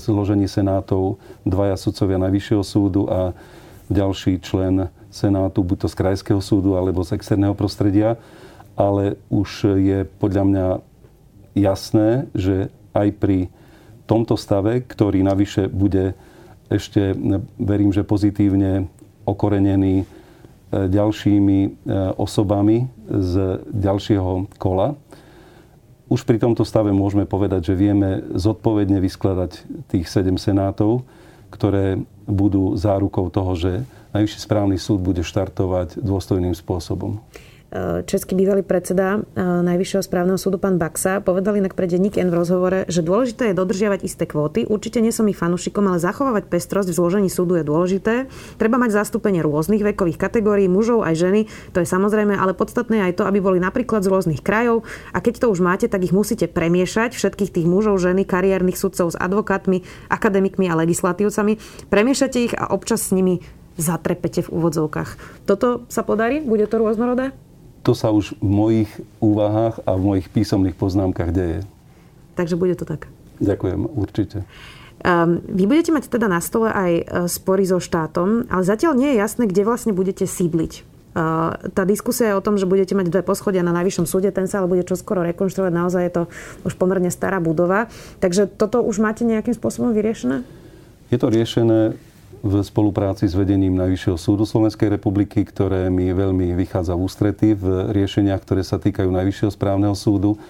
zložení 0.00 0.48
senátov 0.48 1.20
dvaja 1.44 1.76
sudcovia 1.76 2.16
Najvyššieho 2.16 2.64
súdu 2.64 3.04
a 3.06 3.36
ďalší 3.92 4.40
člen 4.40 4.88
senátu, 5.12 5.60
buď 5.60 5.86
to 5.86 5.88
z 5.92 5.98
krajského 5.98 6.40
súdu 6.40 6.80
alebo 6.80 7.04
z 7.04 7.20
externého 7.20 7.52
prostredia. 7.52 8.16
Ale 8.80 9.20
už 9.28 9.76
je 9.76 10.08
podľa 10.08 10.44
mňa 10.46 10.66
jasné, 11.52 12.30
že 12.32 12.72
aj 12.96 13.08
pri 13.20 13.38
tomto 14.08 14.40
stave, 14.40 14.80
ktorý 14.80 15.20
navyše 15.20 15.68
bude 15.68 16.16
ešte, 16.70 17.12
verím, 17.58 17.90
že 17.92 18.06
pozitívne 18.06 18.88
okorenený 19.26 20.06
ďalšími 20.70 21.90
osobami 22.14 22.86
z 23.10 23.58
ďalšieho 23.74 24.54
kola, 24.56 24.94
už 26.10 26.26
pri 26.26 26.42
tomto 26.42 26.66
stave 26.66 26.90
môžeme 26.90 27.22
povedať, 27.22 27.70
že 27.70 27.78
vieme 27.78 28.22
zodpovedne 28.34 28.98
vyskladať 28.98 29.62
tých 29.90 30.10
sedem 30.10 30.38
senátov, 30.38 31.06
ktoré 31.54 32.02
budú 32.26 32.74
zárukou 32.74 33.30
toho, 33.30 33.54
že 33.54 33.72
Najvyšší 34.10 34.38
správny 34.42 34.74
súd 34.74 34.98
bude 34.98 35.22
štartovať 35.22 36.02
dôstojným 36.02 36.50
spôsobom. 36.50 37.22
Český 38.02 38.34
bývalý 38.34 38.66
predseda 38.66 39.22
eh, 39.22 39.42
Najvyššieho 39.42 40.02
správneho 40.02 40.34
súdu 40.34 40.58
pán 40.58 40.74
Baxa 40.74 41.22
povedal 41.22 41.54
inak 41.54 41.78
pre 41.78 41.86
denník 41.86 42.18
N 42.18 42.34
v 42.34 42.42
rozhovore, 42.42 42.82
že 42.90 43.06
dôležité 43.06 43.54
je 43.54 43.54
dodržiavať 43.54 44.00
isté 44.02 44.26
kvóty. 44.26 44.66
Určite 44.66 44.98
nie 44.98 45.14
som 45.14 45.30
ich 45.30 45.38
fanúšikom, 45.38 45.86
ale 45.86 46.02
zachovávať 46.02 46.50
pestrosť 46.50 46.90
v 46.90 46.98
zložení 46.98 47.30
súdu 47.30 47.62
je 47.62 47.64
dôležité. 47.64 48.26
Treba 48.58 48.74
mať 48.74 48.98
zastúpenie 48.98 49.38
rôznych 49.46 49.86
vekových 49.86 50.18
kategórií, 50.18 50.66
mužov 50.66 51.06
aj 51.06 51.14
ženy, 51.14 51.40
to 51.70 51.78
je 51.78 51.86
samozrejme, 51.86 52.34
ale 52.34 52.58
podstatné 52.58 53.06
je 53.06 53.06
aj 53.06 53.14
to, 53.22 53.24
aby 53.30 53.38
boli 53.38 53.62
napríklad 53.62 54.02
z 54.02 54.10
rôznych 54.10 54.42
krajov 54.42 54.82
a 55.14 55.22
keď 55.22 55.46
to 55.46 55.54
už 55.54 55.62
máte, 55.62 55.86
tak 55.86 56.02
ich 56.02 56.10
musíte 56.10 56.50
premiešať, 56.50 57.14
všetkých 57.14 57.54
tých 57.54 57.66
mužov, 57.70 58.02
ženy, 58.02 58.26
kariérnych 58.26 58.74
sudcov 58.74 59.14
s 59.14 59.16
advokátmi, 59.16 59.86
akademikmi 60.10 60.66
a 60.66 60.74
legislatívcami. 60.74 61.86
Premiešate 61.86 62.50
ich 62.50 62.54
a 62.58 62.74
občas 62.74 63.06
s 63.06 63.14
nimi 63.14 63.38
zatrepete 63.78 64.42
v 64.42 64.52
úvodzovkách. 64.58 65.10
Toto 65.46 65.86
sa 65.86 66.02
podarí? 66.02 66.42
Bude 66.42 66.66
to 66.66 66.82
rôznorodé? 66.82 67.30
To 67.80 67.96
sa 67.96 68.12
už 68.12 68.36
v 68.38 68.48
mojich 68.48 68.90
úvahách 69.24 69.80
a 69.88 69.96
v 69.96 70.02
mojich 70.04 70.26
písomných 70.28 70.76
poznámkach 70.76 71.32
deje. 71.32 71.64
Takže 72.36 72.56
bude 72.56 72.76
to 72.76 72.84
tak. 72.84 73.08
Ďakujem, 73.40 73.88
určite. 73.96 74.44
Um, 75.00 75.40
vy 75.48 75.64
budete 75.64 75.96
mať 75.96 76.12
teda 76.12 76.28
na 76.28 76.44
stole 76.44 76.68
aj 76.68 76.92
e, 76.92 77.04
spory 77.24 77.64
so 77.64 77.80
štátom, 77.80 78.44
ale 78.52 78.68
zatiaľ 78.68 79.00
nie 79.00 79.16
je 79.16 79.20
jasné, 79.24 79.48
kde 79.48 79.64
vlastne 79.64 79.96
budete 79.96 80.28
sídliť. 80.28 80.84
Uh, 81.10 81.58
tá 81.74 81.82
diskusia 81.82 82.30
je 82.30 82.38
o 82.38 82.44
tom, 82.44 82.54
že 82.54 82.70
budete 82.70 82.94
mať 82.94 83.10
dve 83.10 83.26
poschodia 83.26 83.66
na 83.66 83.74
najvyššom 83.74 84.06
súde, 84.06 84.30
ten 84.30 84.46
sa 84.46 84.62
ale 84.62 84.70
bude 84.70 84.86
čoskoro 84.86 85.26
rekonštruovať, 85.26 85.72
naozaj 85.74 86.02
je 86.06 86.12
to 86.14 86.22
už 86.62 86.78
pomerne 86.78 87.10
stará 87.10 87.42
budova. 87.42 87.90
Takže 88.22 88.46
toto 88.46 88.78
už 88.78 89.02
máte 89.02 89.26
nejakým 89.26 89.50
spôsobom 89.50 89.90
vyriešené? 89.90 90.46
Je 91.10 91.18
to 91.18 91.26
riešené 91.26 91.98
v 92.40 92.64
spolupráci 92.64 93.28
s 93.28 93.36
vedením 93.36 93.76
Najvyššieho 93.76 94.16
súdu 94.16 94.48
Slovenskej 94.48 94.88
republiky, 94.88 95.44
ktoré 95.44 95.92
mi 95.92 96.08
veľmi 96.08 96.56
vychádza 96.56 96.96
v 96.96 97.04
ústrety 97.04 97.52
v 97.52 97.92
riešeniach, 97.92 98.40
ktoré 98.40 98.64
sa 98.64 98.80
týkajú 98.80 99.12
Najvyššieho 99.12 99.52
správneho 99.52 99.92
súdu. 99.92 100.40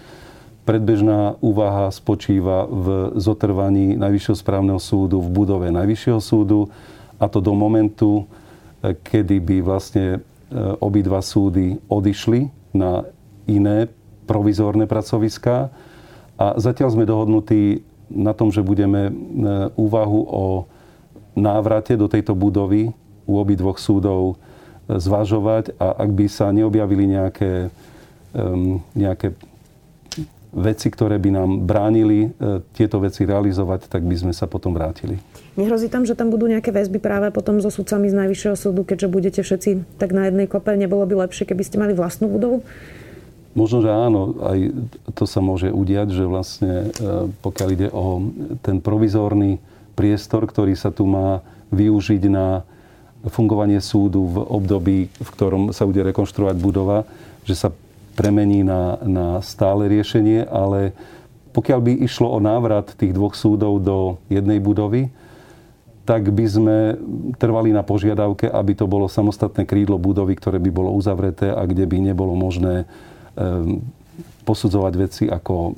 Predbežná 0.63 1.35
úvaha 1.43 1.91
spočíva 1.91 2.71
v 2.71 3.19
zotrvaní 3.19 3.99
Najvyššieho 3.99 4.39
správneho 4.39 4.79
súdu 4.79 5.19
v 5.19 5.29
budove 5.35 5.67
Najvyššieho 5.75 6.21
súdu 6.23 6.71
a 7.19 7.27
to 7.27 7.43
do 7.43 7.59
momentu, 7.59 8.31
kedy 8.81 9.43
by 9.43 9.57
vlastne 9.59 10.07
e, 10.15 10.19
obidva 10.79 11.19
súdy 11.21 11.75
odišli 11.91 12.49
na 12.71 13.03
iné 13.51 13.91
provizórne 14.31 14.87
pracoviská. 14.87 15.75
A 16.39 16.47
zatiaľ 16.55 16.95
sme 16.95 17.05
dohodnutí 17.05 17.83
na 18.09 18.31
tom, 18.31 18.55
že 18.55 18.63
budeme 18.63 19.11
e, 19.11 19.13
úvahu 19.75 20.21
o 20.23 20.45
návrate 21.37 21.95
do 21.95 22.11
tejto 22.11 22.35
budovy 22.35 22.91
u 23.27 23.35
obidvoch 23.39 23.79
súdov 23.79 24.35
e, 24.35 24.97
zvažovať 24.99 25.79
a 25.79 25.95
ak 26.03 26.11
by 26.11 26.27
sa 26.27 26.51
neobjavili 26.51 27.05
nejaké, 27.07 27.71
um, 28.35 28.83
nejaké 28.95 29.35
veci, 30.51 30.91
ktoré 30.91 31.23
by 31.23 31.31
nám 31.31 31.51
bránili 31.63 32.27
e, 32.27 32.29
tieto 32.75 32.99
veci 32.99 33.23
realizovať, 33.23 33.87
tak 33.87 34.03
by 34.03 34.17
sme 34.19 34.33
sa 34.35 34.51
potom 34.51 34.75
vrátili. 34.75 35.23
Nehrozí 35.55 35.87
tam, 35.87 36.03
že 36.03 36.19
tam 36.19 36.35
budú 36.35 36.51
nejaké 36.51 36.75
väzby 36.75 36.99
práve 36.99 37.31
potom 37.31 37.63
so 37.63 37.71
sudcami 37.71 38.11
z 38.11 38.19
Najvyššieho 38.19 38.57
súdu, 38.59 38.83
keďže 38.83 39.09
budete 39.11 39.41
všetci 39.47 39.99
tak 39.99 40.11
na 40.11 40.27
jednej 40.27 40.51
kope, 40.51 40.75
nebolo 40.75 41.07
by 41.07 41.27
lepšie, 41.27 41.47
keby 41.47 41.63
ste 41.63 41.79
mali 41.79 41.95
vlastnú 41.95 42.27
budovu? 42.27 42.67
Možno, 43.51 43.83
že 43.83 43.91
áno, 43.91 44.39
aj 44.47 44.59
to 45.19 45.27
sa 45.27 45.43
môže 45.43 45.75
udiať, 45.75 46.15
že 46.15 46.25
vlastne 46.27 46.91
e, 46.95 47.31
pokiaľ 47.43 47.69
ide 47.75 47.89
o 47.91 48.23
ten 48.63 48.83
provizórny 48.83 49.63
priestor, 50.01 50.49
ktorý 50.49 50.73
sa 50.73 50.89
tu 50.89 51.05
má 51.05 51.45
využiť 51.69 52.33
na 52.33 52.65
fungovanie 53.29 53.85
súdu 53.85 54.25
v 54.33 54.37
období, 54.41 54.99
v 55.13 55.29
ktorom 55.37 55.77
sa 55.77 55.85
bude 55.85 56.01
rekonštruovať 56.01 56.57
budova, 56.57 57.05
že 57.45 57.53
sa 57.53 57.69
premení 58.17 58.65
na, 58.65 58.97
na 59.05 59.27
stále 59.45 59.93
riešenie, 59.93 60.49
ale 60.49 60.97
pokiaľ 61.53 61.81
by 61.85 61.93
išlo 62.01 62.33
o 62.33 62.41
návrat 62.41 62.97
tých 62.97 63.13
dvoch 63.13 63.37
súdov 63.37 63.85
do 63.85 64.17
jednej 64.33 64.57
budovy, 64.57 65.13
tak 66.09 66.33
by 66.33 66.47
sme 66.49 66.77
trvali 67.37 67.71
na 67.77 67.85
požiadavke, 67.85 68.49
aby 68.49 68.73
to 68.73 68.89
bolo 68.89 69.07
samostatné 69.07 69.69
krídlo 69.69 70.01
budovy, 70.01 70.35
ktoré 70.35 70.57
by 70.57 70.71
bolo 70.73 70.91
uzavreté 70.97 71.53
a 71.53 71.63
kde 71.69 71.85
by 71.85 72.01
nebolo 72.01 72.33
možné 72.33 72.89
um, 73.37 73.85
posudzovať 74.49 74.93
veci 74.97 75.25
ako 75.29 75.77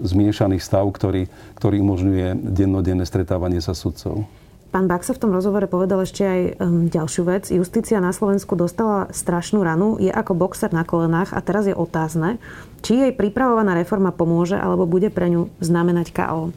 zmiešaný 0.00 0.62
stav, 0.62 0.88
ktorý, 0.88 1.28
ktorý 1.58 1.76
umožňuje 1.84 2.40
dennodenné 2.40 3.04
stretávanie 3.04 3.60
sa 3.60 3.76
sudcov. 3.76 4.24
Pán 4.72 4.88
Baxa 4.88 5.12
v 5.12 5.20
tom 5.20 5.36
rozhovore 5.36 5.68
povedal 5.68 6.00
ešte 6.00 6.24
aj 6.24 6.40
um, 6.56 6.88
ďalšiu 6.88 7.22
vec. 7.28 7.44
Justícia 7.52 8.00
na 8.00 8.08
Slovensku 8.08 8.56
dostala 8.56 9.04
strašnú 9.12 9.60
ranu, 9.60 10.00
je 10.00 10.08
ako 10.08 10.32
boxer 10.32 10.72
na 10.72 10.80
kolenách 10.80 11.36
a 11.36 11.44
teraz 11.44 11.68
je 11.68 11.76
otázne, 11.76 12.40
či 12.80 13.04
jej 13.04 13.12
pripravovaná 13.12 13.76
reforma 13.76 14.16
pomôže 14.16 14.56
alebo 14.56 14.88
bude 14.88 15.12
pre 15.12 15.28
ňu 15.28 15.52
znamenať 15.60 16.16
KO. 16.16 16.56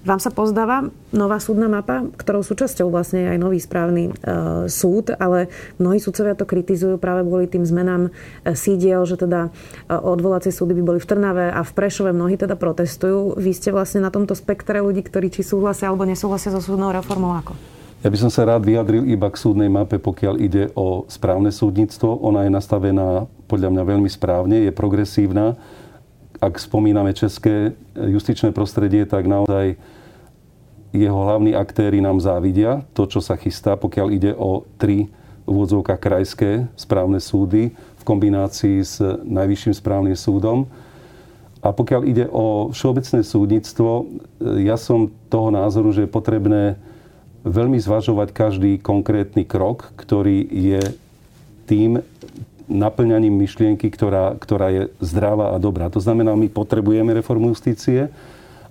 Vám 0.00 0.16
sa 0.16 0.32
pozdáva 0.32 0.88
nová 1.12 1.36
súdna 1.36 1.68
mapa, 1.68 2.08
ktorou 2.16 2.40
súčasťou 2.40 2.88
vlastne 2.88 3.20
je 3.20 3.28
aj 3.36 3.38
nový 3.38 3.60
správny 3.60 4.08
e, 4.08 4.12
súd, 4.72 5.12
ale 5.12 5.52
mnohí 5.76 6.00
súdcovia 6.00 6.32
to 6.32 6.48
kritizujú 6.48 6.96
práve 6.96 7.20
kvôli 7.28 7.44
tým 7.44 7.68
zmenám 7.68 8.08
e, 8.08 8.10
sídiel, 8.56 9.04
že 9.04 9.20
teda 9.20 9.52
e, 9.52 9.92
odvolacie 9.92 10.56
súdy 10.56 10.72
by 10.80 10.82
boli 10.88 10.98
v 11.04 11.08
Trnave 11.08 11.52
a 11.52 11.60
v 11.60 11.72
Prešove 11.76 12.16
mnohí 12.16 12.40
teda 12.40 12.56
protestujú. 12.56 13.36
Vy 13.36 13.52
ste 13.52 13.76
vlastne 13.76 14.00
na 14.00 14.08
tomto 14.08 14.32
spektre 14.32 14.80
ľudí, 14.80 15.04
ktorí 15.04 15.28
či 15.28 15.44
súhlasia 15.44 15.92
alebo 15.92 16.08
nesúhlasia 16.08 16.48
so 16.48 16.64
súdnou 16.64 16.96
reformou 16.96 17.36
ako? 17.36 17.52
Ja 18.00 18.08
by 18.08 18.16
som 18.16 18.32
sa 18.32 18.48
rád 18.48 18.64
vyjadril 18.64 19.04
iba 19.04 19.28
k 19.28 19.36
súdnej 19.36 19.68
mape, 19.68 20.00
pokiaľ 20.00 20.40
ide 20.40 20.72
o 20.72 21.04
správne 21.12 21.52
súdnictvo. 21.52 22.24
Ona 22.24 22.48
je 22.48 22.50
nastavená 22.56 23.28
podľa 23.44 23.68
mňa 23.68 23.82
veľmi 23.84 24.08
správne, 24.08 24.64
je 24.64 24.72
progresívna 24.72 25.60
ak 26.40 26.56
spomíname 26.56 27.12
české 27.12 27.76
justičné 27.94 28.50
prostredie, 28.56 29.04
tak 29.04 29.28
naozaj 29.28 29.76
jeho 30.90 31.18
hlavní 31.22 31.54
aktéry 31.54 32.02
nám 32.02 32.18
závidia 32.18 32.82
to, 32.96 33.06
čo 33.06 33.20
sa 33.22 33.38
chystá, 33.38 33.76
pokiaľ 33.78 34.08
ide 34.10 34.32
o 34.34 34.66
tri 34.80 35.06
úvodzovka 35.46 36.00
krajské 36.00 36.66
správne 36.74 37.20
súdy 37.20 37.76
v 37.76 38.02
kombinácii 38.02 38.76
s 38.80 38.98
Najvyšším 39.22 39.74
správnym 39.76 40.16
súdom. 40.16 40.66
A 41.60 41.76
pokiaľ 41.76 42.02
ide 42.08 42.24
o 42.32 42.72
všeobecné 42.72 43.20
súdnictvo, 43.20 44.08
ja 44.64 44.80
som 44.80 45.12
toho 45.28 45.52
názoru, 45.52 45.92
že 45.92 46.08
je 46.08 46.10
potrebné 46.10 46.80
veľmi 47.44 47.76
zvažovať 47.76 48.32
každý 48.32 48.80
konkrétny 48.80 49.44
krok, 49.44 49.92
ktorý 50.00 50.48
je 50.48 50.80
tým 51.68 52.00
naplňaním 52.70 53.34
myšlienky, 53.34 53.90
ktorá, 53.90 54.38
ktorá 54.38 54.70
je 54.70 54.82
zdravá 55.02 55.52
a 55.52 55.58
dobrá. 55.58 55.90
To 55.90 55.98
znamená, 55.98 56.38
my 56.38 56.46
potrebujeme 56.46 57.10
reformu 57.10 57.50
justície, 57.50 58.06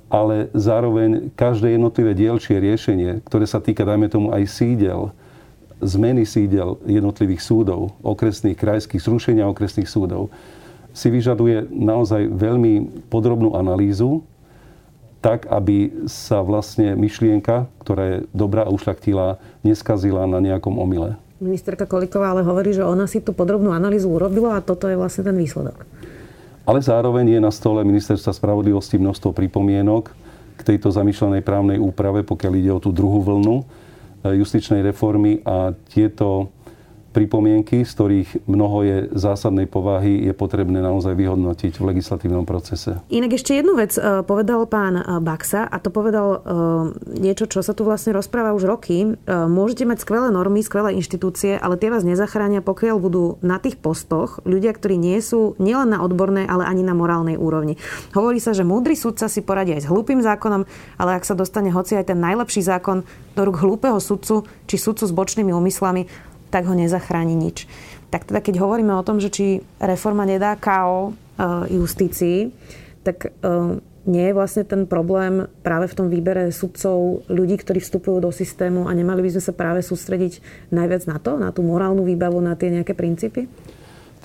ale 0.09 0.49
zároveň 0.57 1.29
každé 1.37 1.77
jednotlivé 1.77 2.17
dielčie 2.17 2.57
riešenie, 2.57 3.21
ktoré 3.27 3.45
sa 3.45 3.61
týka, 3.61 3.85
dajme 3.85 4.09
tomu, 4.09 4.31
aj 4.33 4.47
sídel, 4.49 5.13
zmeny 5.83 6.25
sídel 6.25 6.81
jednotlivých 6.87 7.43
súdov, 7.43 7.93
okresných, 8.01 8.57
krajských, 8.57 9.03
zrušenia 9.03 9.45
okresných 9.45 9.87
súdov, 9.87 10.33
si 10.89 11.13
vyžaduje 11.13 11.69
naozaj 11.69 12.25
veľmi 12.33 13.05
podrobnú 13.13 13.53
analýzu 13.53 14.25
tak, 15.19 15.45
aby 15.51 16.07
sa 16.07 16.39
vlastne 16.41 16.95
myšlienka, 16.95 17.67
ktorá 17.83 18.03
je 18.07 18.17
dobrá 18.31 18.63
a 18.65 18.73
ušľachtilá, 18.73 19.37
neskazila 19.61 20.23
na 20.25 20.39
nejakom 20.39 20.79
omyle. 20.79 21.19
Ministerka 21.39 21.87
Koliková 21.87 22.35
ale 22.35 22.43
hovorí, 22.43 22.75
že 22.75 22.83
ona 22.83 23.07
si 23.07 23.23
tú 23.23 23.31
podrobnú 23.31 23.71
analýzu 23.71 24.11
urobila 24.11 24.59
a 24.59 24.63
toto 24.63 24.91
je 24.91 24.99
vlastne 24.99 25.23
ten 25.23 25.35
výsledok. 25.39 25.87
Ale 26.67 26.83
zároveň 26.83 27.33
je 27.33 27.39
na 27.41 27.49
stole 27.49 27.81
Ministerstva 27.81 28.35
spravodlivosti 28.35 28.99
množstvo 28.99 29.33
pripomienok 29.33 30.11
k 30.59 30.61
tejto 30.61 30.91
zamýšľanej 30.91 31.41
právnej 31.41 31.79
úprave, 31.79 32.21
pokiaľ 32.27 32.53
ide 32.59 32.71
o 32.75 32.83
tú 32.83 32.91
druhú 32.91 33.23
vlnu 33.23 33.63
eh, 33.63 34.35
justičnej 34.35 34.83
reformy 34.83 35.39
a 35.47 35.71
tieto 35.89 36.51
pripomienky, 37.09 37.81
z 37.83 37.91
ktorých 37.91 38.29
mnoho 38.45 38.77
je 38.85 38.97
zásadnej 39.17 39.65
povahy, 39.65 40.29
je 40.29 40.33
potrebné 40.33 40.79
naozaj 40.79 41.17
vyhodnotiť 41.17 41.81
v 41.81 41.87
legislatívnom 41.93 42.45
procese. 42.45 43.01
Inak 43.09 43.35
ešte 43.35 43.57
jednu 43.57 43.73
vec 43.73 43.97
e, 43.97 44.21
povedal 44.21 44.69
pán 44.69 45.01
e, 45.01 45.03
Baxa 45.17 45.65
a 45.65 45.77
to 45.81 45.89
povedal 45.89 46.27
e, 46.29 46.37
niečo, 47.17 47.49
čo 47.49 47.65
sa 47.65 47.73
tu 47.73 47.81
vlastne 47.81 48.13
rozpráva 48.13 48.53
už 48.53 48.69
roky. 48.69 49.17
Môžete 49.29 49.85
mať 49.89 50.05
skvelé 50.05 50.29
normy, 50.29 50.61
skvelé 50.61 50.93
inštitúcie, 50.97 51.57
ale 51.57 51.77
tie 51.77 51.89
vás 51.89 52.05
nezachránia, 52.05 52.61
pokiaľ 52.61 52.97
budú 53.01 53.41
na 53.41 53.57
tých 53.57 53.81
postoch 53.81 54.41
ľudia, 54.45 54.73
ktorí 54.73 54.95
nie 54.97 55.17
sú 55.19 55.57
nielen 55.57 55.93
na 55.93 55.99
odbornej, 56.05 56.45
ale 56.45 56.65
ani 56.65 56.85
na 56.85 56.93
morálnej 56.93 57.35
úrovni. 57.35 57.81
Hovorí 58.13 58.37
sa, 58.37 58.53
že 58.53 58.67
múdry 58.67 58.93
sudca 58.93 59.25
si 59.25 59.41
poradí 59.41 59.73
aj 59.73 59.85
s 59.85 59.89
hlúpým 59.89 60.21
zákonom, 60.21 60.65
ale 61.01 61.11
ak 61.17 61.25
sa 61.25 61.33
dostane 61.33 61.73
hoci 61.73 61.97
aj 61.97 62.13
ten 62.13 62.19
najlepší 62.19 62.61
zákon 62.61 63.01
do 63.33 63.41
rúk 63.47 63.61
hlúpeho 63.63 63.97
sudcu 63.97 64.45
či 64.67 64.75
sudcu 64.75 65.07
s 65.07 65.13
bočnými 65.15 65.55
úmyslami, 65.55 66.28
tak 66.49 66.65
ho 66.65 66.73
nezachráni 66.73 67.37
nič. 67.37 67.69
Tak 68.09 68.25
teda 68.25 68.41
keď 68.41 68.55
hovoríme 68.61 68.93
o 68.97 69.05
tom, 69.05 69.21
že 69.21 69.29
či 69.29 69.45
reforma 69.77 70.25
nedá 70.25 70.57
KO 70.57 71.09
e, 71.09 71.77
justícii, 71.77 72.49
tak 73.05 73.29
e, 73.29 73.81
nie 74.09 74.25
je 74.25 74.33
vlastne 74.33 74.65
ten 74.65 74.89
problém 74.89 75.45
práve 75.61 75.85
v 75.85 75.97
tom 75.97 76.07
výbere 76.09 76.49
sudcov 76.49 77.21
ľudí, 77.29 77.61
ktorí 77.61 77.77
vstupujú 77.77 78.17
do 78.25 78.33
systému 78.33 78.89
a 78.89 78.91
nemali 78.97 79.21
by 79.21 79.37
sme 79.37 79.43
sa 79.45 79.53
práve 79.53 79.85
sústrediť 79.85 80.41
najviac 80.73 81.05
na 81.05 81.17
to, 81.21 81.37
na 81.37 81.53
tú 81.53 81.61
morálnu 81.61 82.01
výbavu, 82.01 82.41
na 82.41 82.57
tie 82.57 82.73
nejaké 82.73 82.97
princípy? 82.97 83.45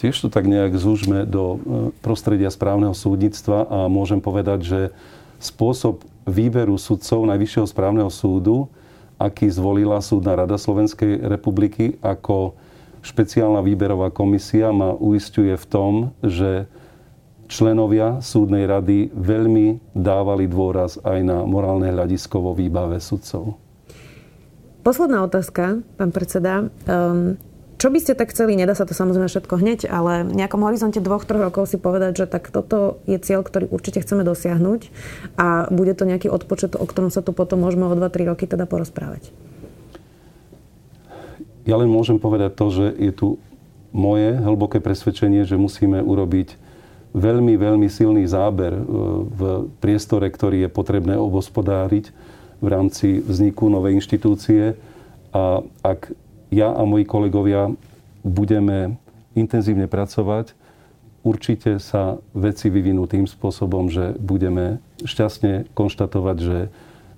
Tiež 0.00 0.26
to 0.26 0.28
tak 0.32 0.48
nejak 0.48 0.74
zúžme 0.74 1.28
do 1.28 1.44
e, 1.44 1.58
prostredia 2.00 2.48
správneho 2.48 2.96
súdnictva 2.96 3.68
a 3.68 3.78
môžem 3.92 4.18
povedať, 4.18 4.58
že 4.64 4.80
spôsob 5.38 6.02
výberu 6.24 6.80
sudcov 6.80 7.28
Najvyššieho 7.28 7.68
správneho 7.68 8.08
súdu 8.08 8.72
aký 9.24 9.48
zvolila 9.48 10.04
Súdna 10.04 10.36
rada 10.36 10.60
Slovenskej 10.60 11.24
republiky 11.24 11.96
ako 12.04 12.52
špeciálna 13.00 13.64
výberová 13.64 14.12
komisia 14.12 14.68
ma 14.68 14.92
uistuje 14.92 15.56
v 15.56 15.66
tom, 15.68 15.92
že 16.20 16.68
členovia 17.48 18.20
súdnej 18.24 18.64
rady 18.68 19.12
veľmi 19.12 19.96
dávali 19.96 20.48
dôraz 20.48 21.00
aj 21.04 21.20
na 21.24 21.44
morálne 21.44 21.88
hľadisko 21.88 22.40
vo 22.40 22.52
výbave 22.56 23.00
sudcov. 23.00 23.60
Posledná 24.84 25.24
otázka, 25.24 25.80
pán 25.96 26.12
predseda. 26.12 26.68
Um, 26.84 27.40
čo 27.78 27.88
by 27.90 27.98
ste 27.98 28.14
tak 28.14 28.30
chceli, 28.30 28.54
nedá 28.54 28.72
sa 28.72 28.86
to 28.86 28.94
samozrejme 28.94 29.26
všetko 29.26 29.54
hneď, 29.58 29.80
ale 29.90 30.24
v 30.24 30.34
nejakom 30.38 30.62
horizonte 30.62 31.02
dvoch, 31.02 31.26
troch 31.26 31.50
rokov 31.50 31.70
si 31.70 31.76
povedať, 31.76 32.24
že 32.24 32.26
tak 32.30 32.48
toto 32.48 33.02
je 33.04 33.18
cieľ, 33.18 33.42
ktorý 33.42 33.68
určite 33.70 34.00
chceme 34.00 34.22
dosiahnuť 34.22 34.80
a 35.34 35.68
bude 35.74 35.92
to 35.98 36.06
nejaký 36.06 36.30
odpočet, 36.30 36.78
o 36.78 36.84
ktorom 36.86 37.10
sa 37.10 37.20
tu 37.20 37.34
potom 37.34 37.60
môžeme 37.60 37.86
o 37.88 37.94
2-3 37.96 38.30
roky 38.30 38.44
teda 38.46 38.64
porozprávať. 38.64 39.34
Ja 41.64 41.80
len 41.80 41.88
môžem 41.88 42.20
povedať 42.20 42.60
to, 42.60 42.66
že 42.68 42.86
je 42.92 43.12
tu 43.12 43.28
moje 43.94 44.36
hlboké 44.36 44.84
presvedčenie, 44.84 45.48
že 45.48 45.56
musíme 45.56 46.04
urobiť 46.04 46.60
veľmi, 47.14 47.54
veľmi 47.56 47.88
silný 47.88 48.26
záber 48.26 48.74
e, 48.74 48.82
v 49.30 49.40
priestore, 49.78 50.26
ktorý 50.28 50.66
je 50.66 50.70
potrebné 50.70 51.14
obospodáriť 51.14 52.10
v 52.58 52.66
rámci 52.66 53.22
vzniku 53.22 53.70
novej 53.70 54.02
inštitúcie. 54.02 54.74
A 55.30 55.62
ak 55.86 56.10
ja 56.52 56.72
a 56.72 56.82
moji 56.84 57.04
kolegovia 57.06 57.72
budeme 58.24 58.96
intenzívne 59.36 59.88
pracovať, 59.88 60.56
určite 61.24 61.80
sa 61.80 62.20
veci 62.36 62.68
vyvinú 62.68 63.08
tým 63.08 63.24
spôsobom, 63.24 63.88
že 63.88 64.16
budeme 64.20 64.82
šťastne 65.04 65.72
konštatovať, 65.72 66.36
že 66.40 66.58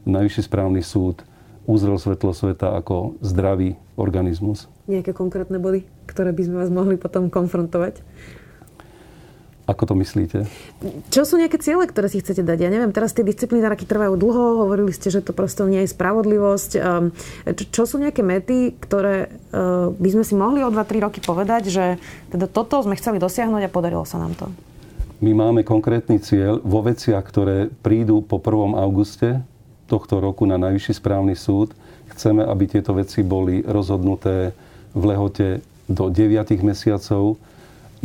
Najvyšší 0.06 0.46
správny 0.46 0.86
súd 0.86 1.26
uzrel 1.66 1.98
svetlo 1.98 2.30
sveta 2.30 2.78
ako 2.78 3.18
zdravý 3.18 3.74
organizmus. 3.98 4.70
Nejaké 4.86 5.10
konkrétne 5.10 5.58
body, 5.58 5.82
ktoré 6.06 6.30
by 6.30 6.42
sme 6.46 6.62
vás 6.62 6.70
mohli 6.70 6.94
potom 6.94 7.26
konfrontovať? 7.26 8.06
Ako 9.66 9.82
to 9.82 9.98
myslíte? 9.98 10.46
Čo 11.10 11.26
sú 11.26 11.42
nejaké 11.42 11.58
ciele, 11.58 11.90
ktoré 11.90 12.06
si 12.06 12.22
chcete 12.22 12.46
dať? 12.46 12.58
Ja 12.62 12.70
neviem, 12.70 12.94
teraz 12.94 13.10
tie 13.10 13.26
disciplinárky 13.26 13.82
trvajú 13.82 14.14
dlho, 14.14 14.62
hovorili 14.62 14.94
ste, 14.94 15.10
že 15.10 15.26
to 15.26 15.34
prosto 15.34 15.66
nie 15.66 15.82
je 15.82 15.90
spravodlivosť. 15.90 16.70
Ehm, 16.78 17.10
čo 17.74 17.82
sú 17.82 17.98
nejaké 17.98 18.22
mety, 18.22 18.78
ktoré 18.78 19.26
ehm, 19.26 19.90
by 19.98 20.08
sme 20.14 20.22
si 20.22 20.38
mohli 20.38 20.62
o 20.62 20.70
2-3 20.70 21.02
roky 21.02 21.18
povedať, 21.18 21.74
že 21.74 21.84
teda 22.30 22.46
toto 22.46 22.78
sme 22.78 22.94
chceli 22.94 23.18
dosiahnuť 23.18 23.66
a 23.66 23.74
podarilo 23.74 24.06
sa 24.06 24.22
nám 24.22 24.38
to? 24.38 24.46
My 25.18 25.34
máme 25.34 25.66
konkrétny 25.66 26.22
cieľ 26.22 26.62
vo 26.62 26.86
veciach, 26.86 27.26
ktoré 27.26 27.66
prídu 27.82 28.22
po 28.22 28.38
1. 28.38 28.78
auguste 28.78 29.42
tohto 29.90 30.22
roku 30.22 30.46
na 30.46 30.62
Najvyšší 30.62 30.94
správny 31.02 31.34
súd. 31.34 31.74
Chceme, 32.14 32.46
aby 32.46 32.70
tieto 32.70 32.94
veci 32.94 33.26
boli 33.26 33.66
rozhodnuté 33.66 34.54
v 34.94 35.02
lehote 35.02 35.58
do 35.90 36.06
9 36.06 36.62
mesiacov 36.62 37.38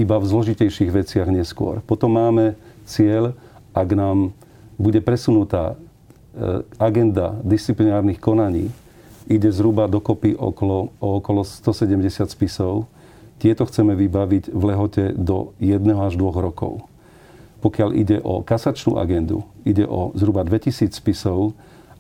iba 0.02 0.18
v 0.18 0.26
zložitejších 0.26 0.90
veciach 0.90 1.30
neskôr. 1.30 1.86
Potom 1.86 2.18
máme 2.18 2.58
cieľ, 2.90 3.38
ak 3.72 3.90
nám 3.94 4.34
bude 4.82 4.98
presunutá 5.00 5.78
e, 5.78 6.66
agenda 6.82 7.38
disciplinárnych 7.46 8.18
konaní, 8.18 8.74
ide 9.30 9.54
zhruba 9.54 9.86
dokopy 9.86 10.34
okolo, 10.34 10.90
okolo 10.98 11.46
170 11.46 12.26
spisov. 12.26 12.90
Tieto 13.38 13.70
chceme 13.70 13.94
vybaviť 13.94 14.50
v 14.50 14.64
lehote 14.66 15.04
do 15.14 15.54
1 15.62 15.78
až 16.02 16.18
2 16.18 16.42
rokov. 16.42 16.82
Pokiaľ 17.62 17.90
ide 17.94 18.18
o 18.26 18.42
kasačnú 18.42 18.98
agendu, 18.98 19.46
ide 19.62 19.86
o 19.86 20.10
zhruba 20.18 20.42
2000 20.42 20.98
spisov 20.98 21.54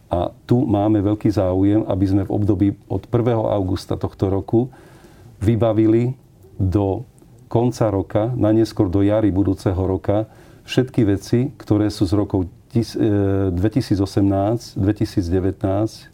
a 0.10 0.34
tu 0.50 0.66
máme 0.66 1.00
veľký 1.06 1.30
záujem, 1.30 1.86
aby 1.86 2.06
sme 2.10 2.26
v 2.26 2.34
období 2.34 2.68
od 2.90 3.06
1. 3.06 3.32
augusta 3.32 3.94
tohto 3.94 4.28
roku 4.28 4.74
vybavili 5.38 6.18
do 6.58 7.06
konca 7.52 7.92
roka, 7.92 8.32
na 8.40 8.56
neskôr 8.56 8.88
do 8.88 9.04
jary 9.04 9.28
budúceho 9.28 9.76
roka, 9.76 10.32
všetky 10.64 11.04
veci, 11.04 11.52
ktoré 11.60 11.92
sú 11.92 12.08
z 12.08 12.16
rokov 12.16 12.48
2018, 12.72 14.80
2019 14.80 16.08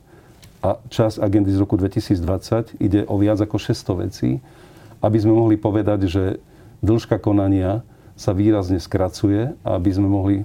a 0.65 0.69
čas 0.89 1.21
agendy 1.21 1.53
z 1.53 1.61
roku 1.61 1.77
2020, 1.77 2.81
ide 2.81 3.05
o 3.05 3.21
viac 3.21 3.37
ako 3.37 3.61
600 3.61 4.03
vecí, 4.09 4.41
aby 5.05 5.17
sme 5.21 5.37
mohli 5.37 5.61
povedať, 5.61 6.09
že 6.09 6.41
dĺžka 6.81 7.21
konania 7.21 7.85
sa 8.17 8.33
výrazne 8.33 8.81
skracuje 8.81 9.53
a 9.61 9.77
aby 9.77 9.93
sme 9.93 10.09
mohli 10.09 10.41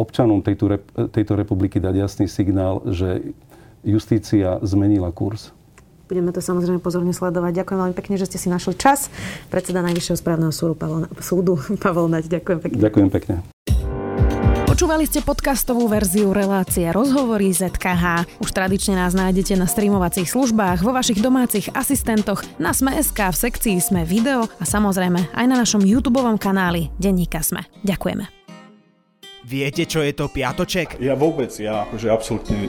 občanom 0.00 0.40
tejto 0.40 1.36
republiky 1.36 1.76
dať 1.76 2.08
jasný 2.08 2.26
signál, 2.28 2.80
že 2.88 3.36
justícia 3.84 4.56
zmenila 4.64 5.12
kurz. 5.12 5.52
Budeme 6.06 6.30
to 6.30 6.38
samozrejme 6.38 6.78
pozorne 6.78 7.10
sledovať. 7.10 7.62
Ďakujem 7.62 7.78
veľmi 7.82 7.96
pekne, 7.98 8.14
že 8.14 8.30
ste 8.30 8.38
si 8.38 8.48
našli 8.48 8.78
čas. 8.78 9.10
Predseda 9.50 9.82
Najvyššieho 9.82 10.18
správneho 10.18 10.54
súdu 10.54 10.74
Pavel, 10.78 11.10
súdu, 11.18 11.58
Pavel 11.82 12.06
Nať. 12.06 12.30
Ďakujem 12.30 12.58
pekne. 12.62 12.78
Ďakujem 12.78 13.10
pekne. 13.10 13.34
Počúvali 14.76 15.08
ste 15.08 15.24
podcastovú 15.24 15.88
verziu 15.88 16.36
relácie 16.36 16.84
Rozhovory 16.92 17.48
ZKH. 17.48 18.28
Už 18.44 18.50
tradične 18.52 19.00
nás 19.00 19.16
nájdete 19.16 19.56
na 19.56 19.64
streamovacích 19.64 20.28
službách, 20.28 20.84
vo 20.84 20.92
vašich 20.92 21.24
domácich 21.24 21.72
asistentoch, 21.72 22.44
na 22.60 22.76
Sme.sk, 22.76 23.16
v 23.16 23.36
sekcii 23.40 23.80
Sme 23.80 24.04
video 24.04 24.44
a 24.44 24.64
samozrejme 24.68 25.32
aj 25.32 25.46
na 25.48 25.56
našom 25.56 25.80
YouTube 25.80 26.20
kanáli 26.36 26.92
Denníka 27.00 27.40
Sme. 27.40 27.64
Ďakujeme. 27.88 28.28
Viete, 29.48 29.88
čo 29.88 30.04
je 30.04 30.12
to 30.12 30.28
piatoček? 30.28 31.00
Ja 31.00 31.16
vôbec, 31.16 31.54
ja 31.56 31.88
akože 31.88 32.12
absolútne 32.12 32.68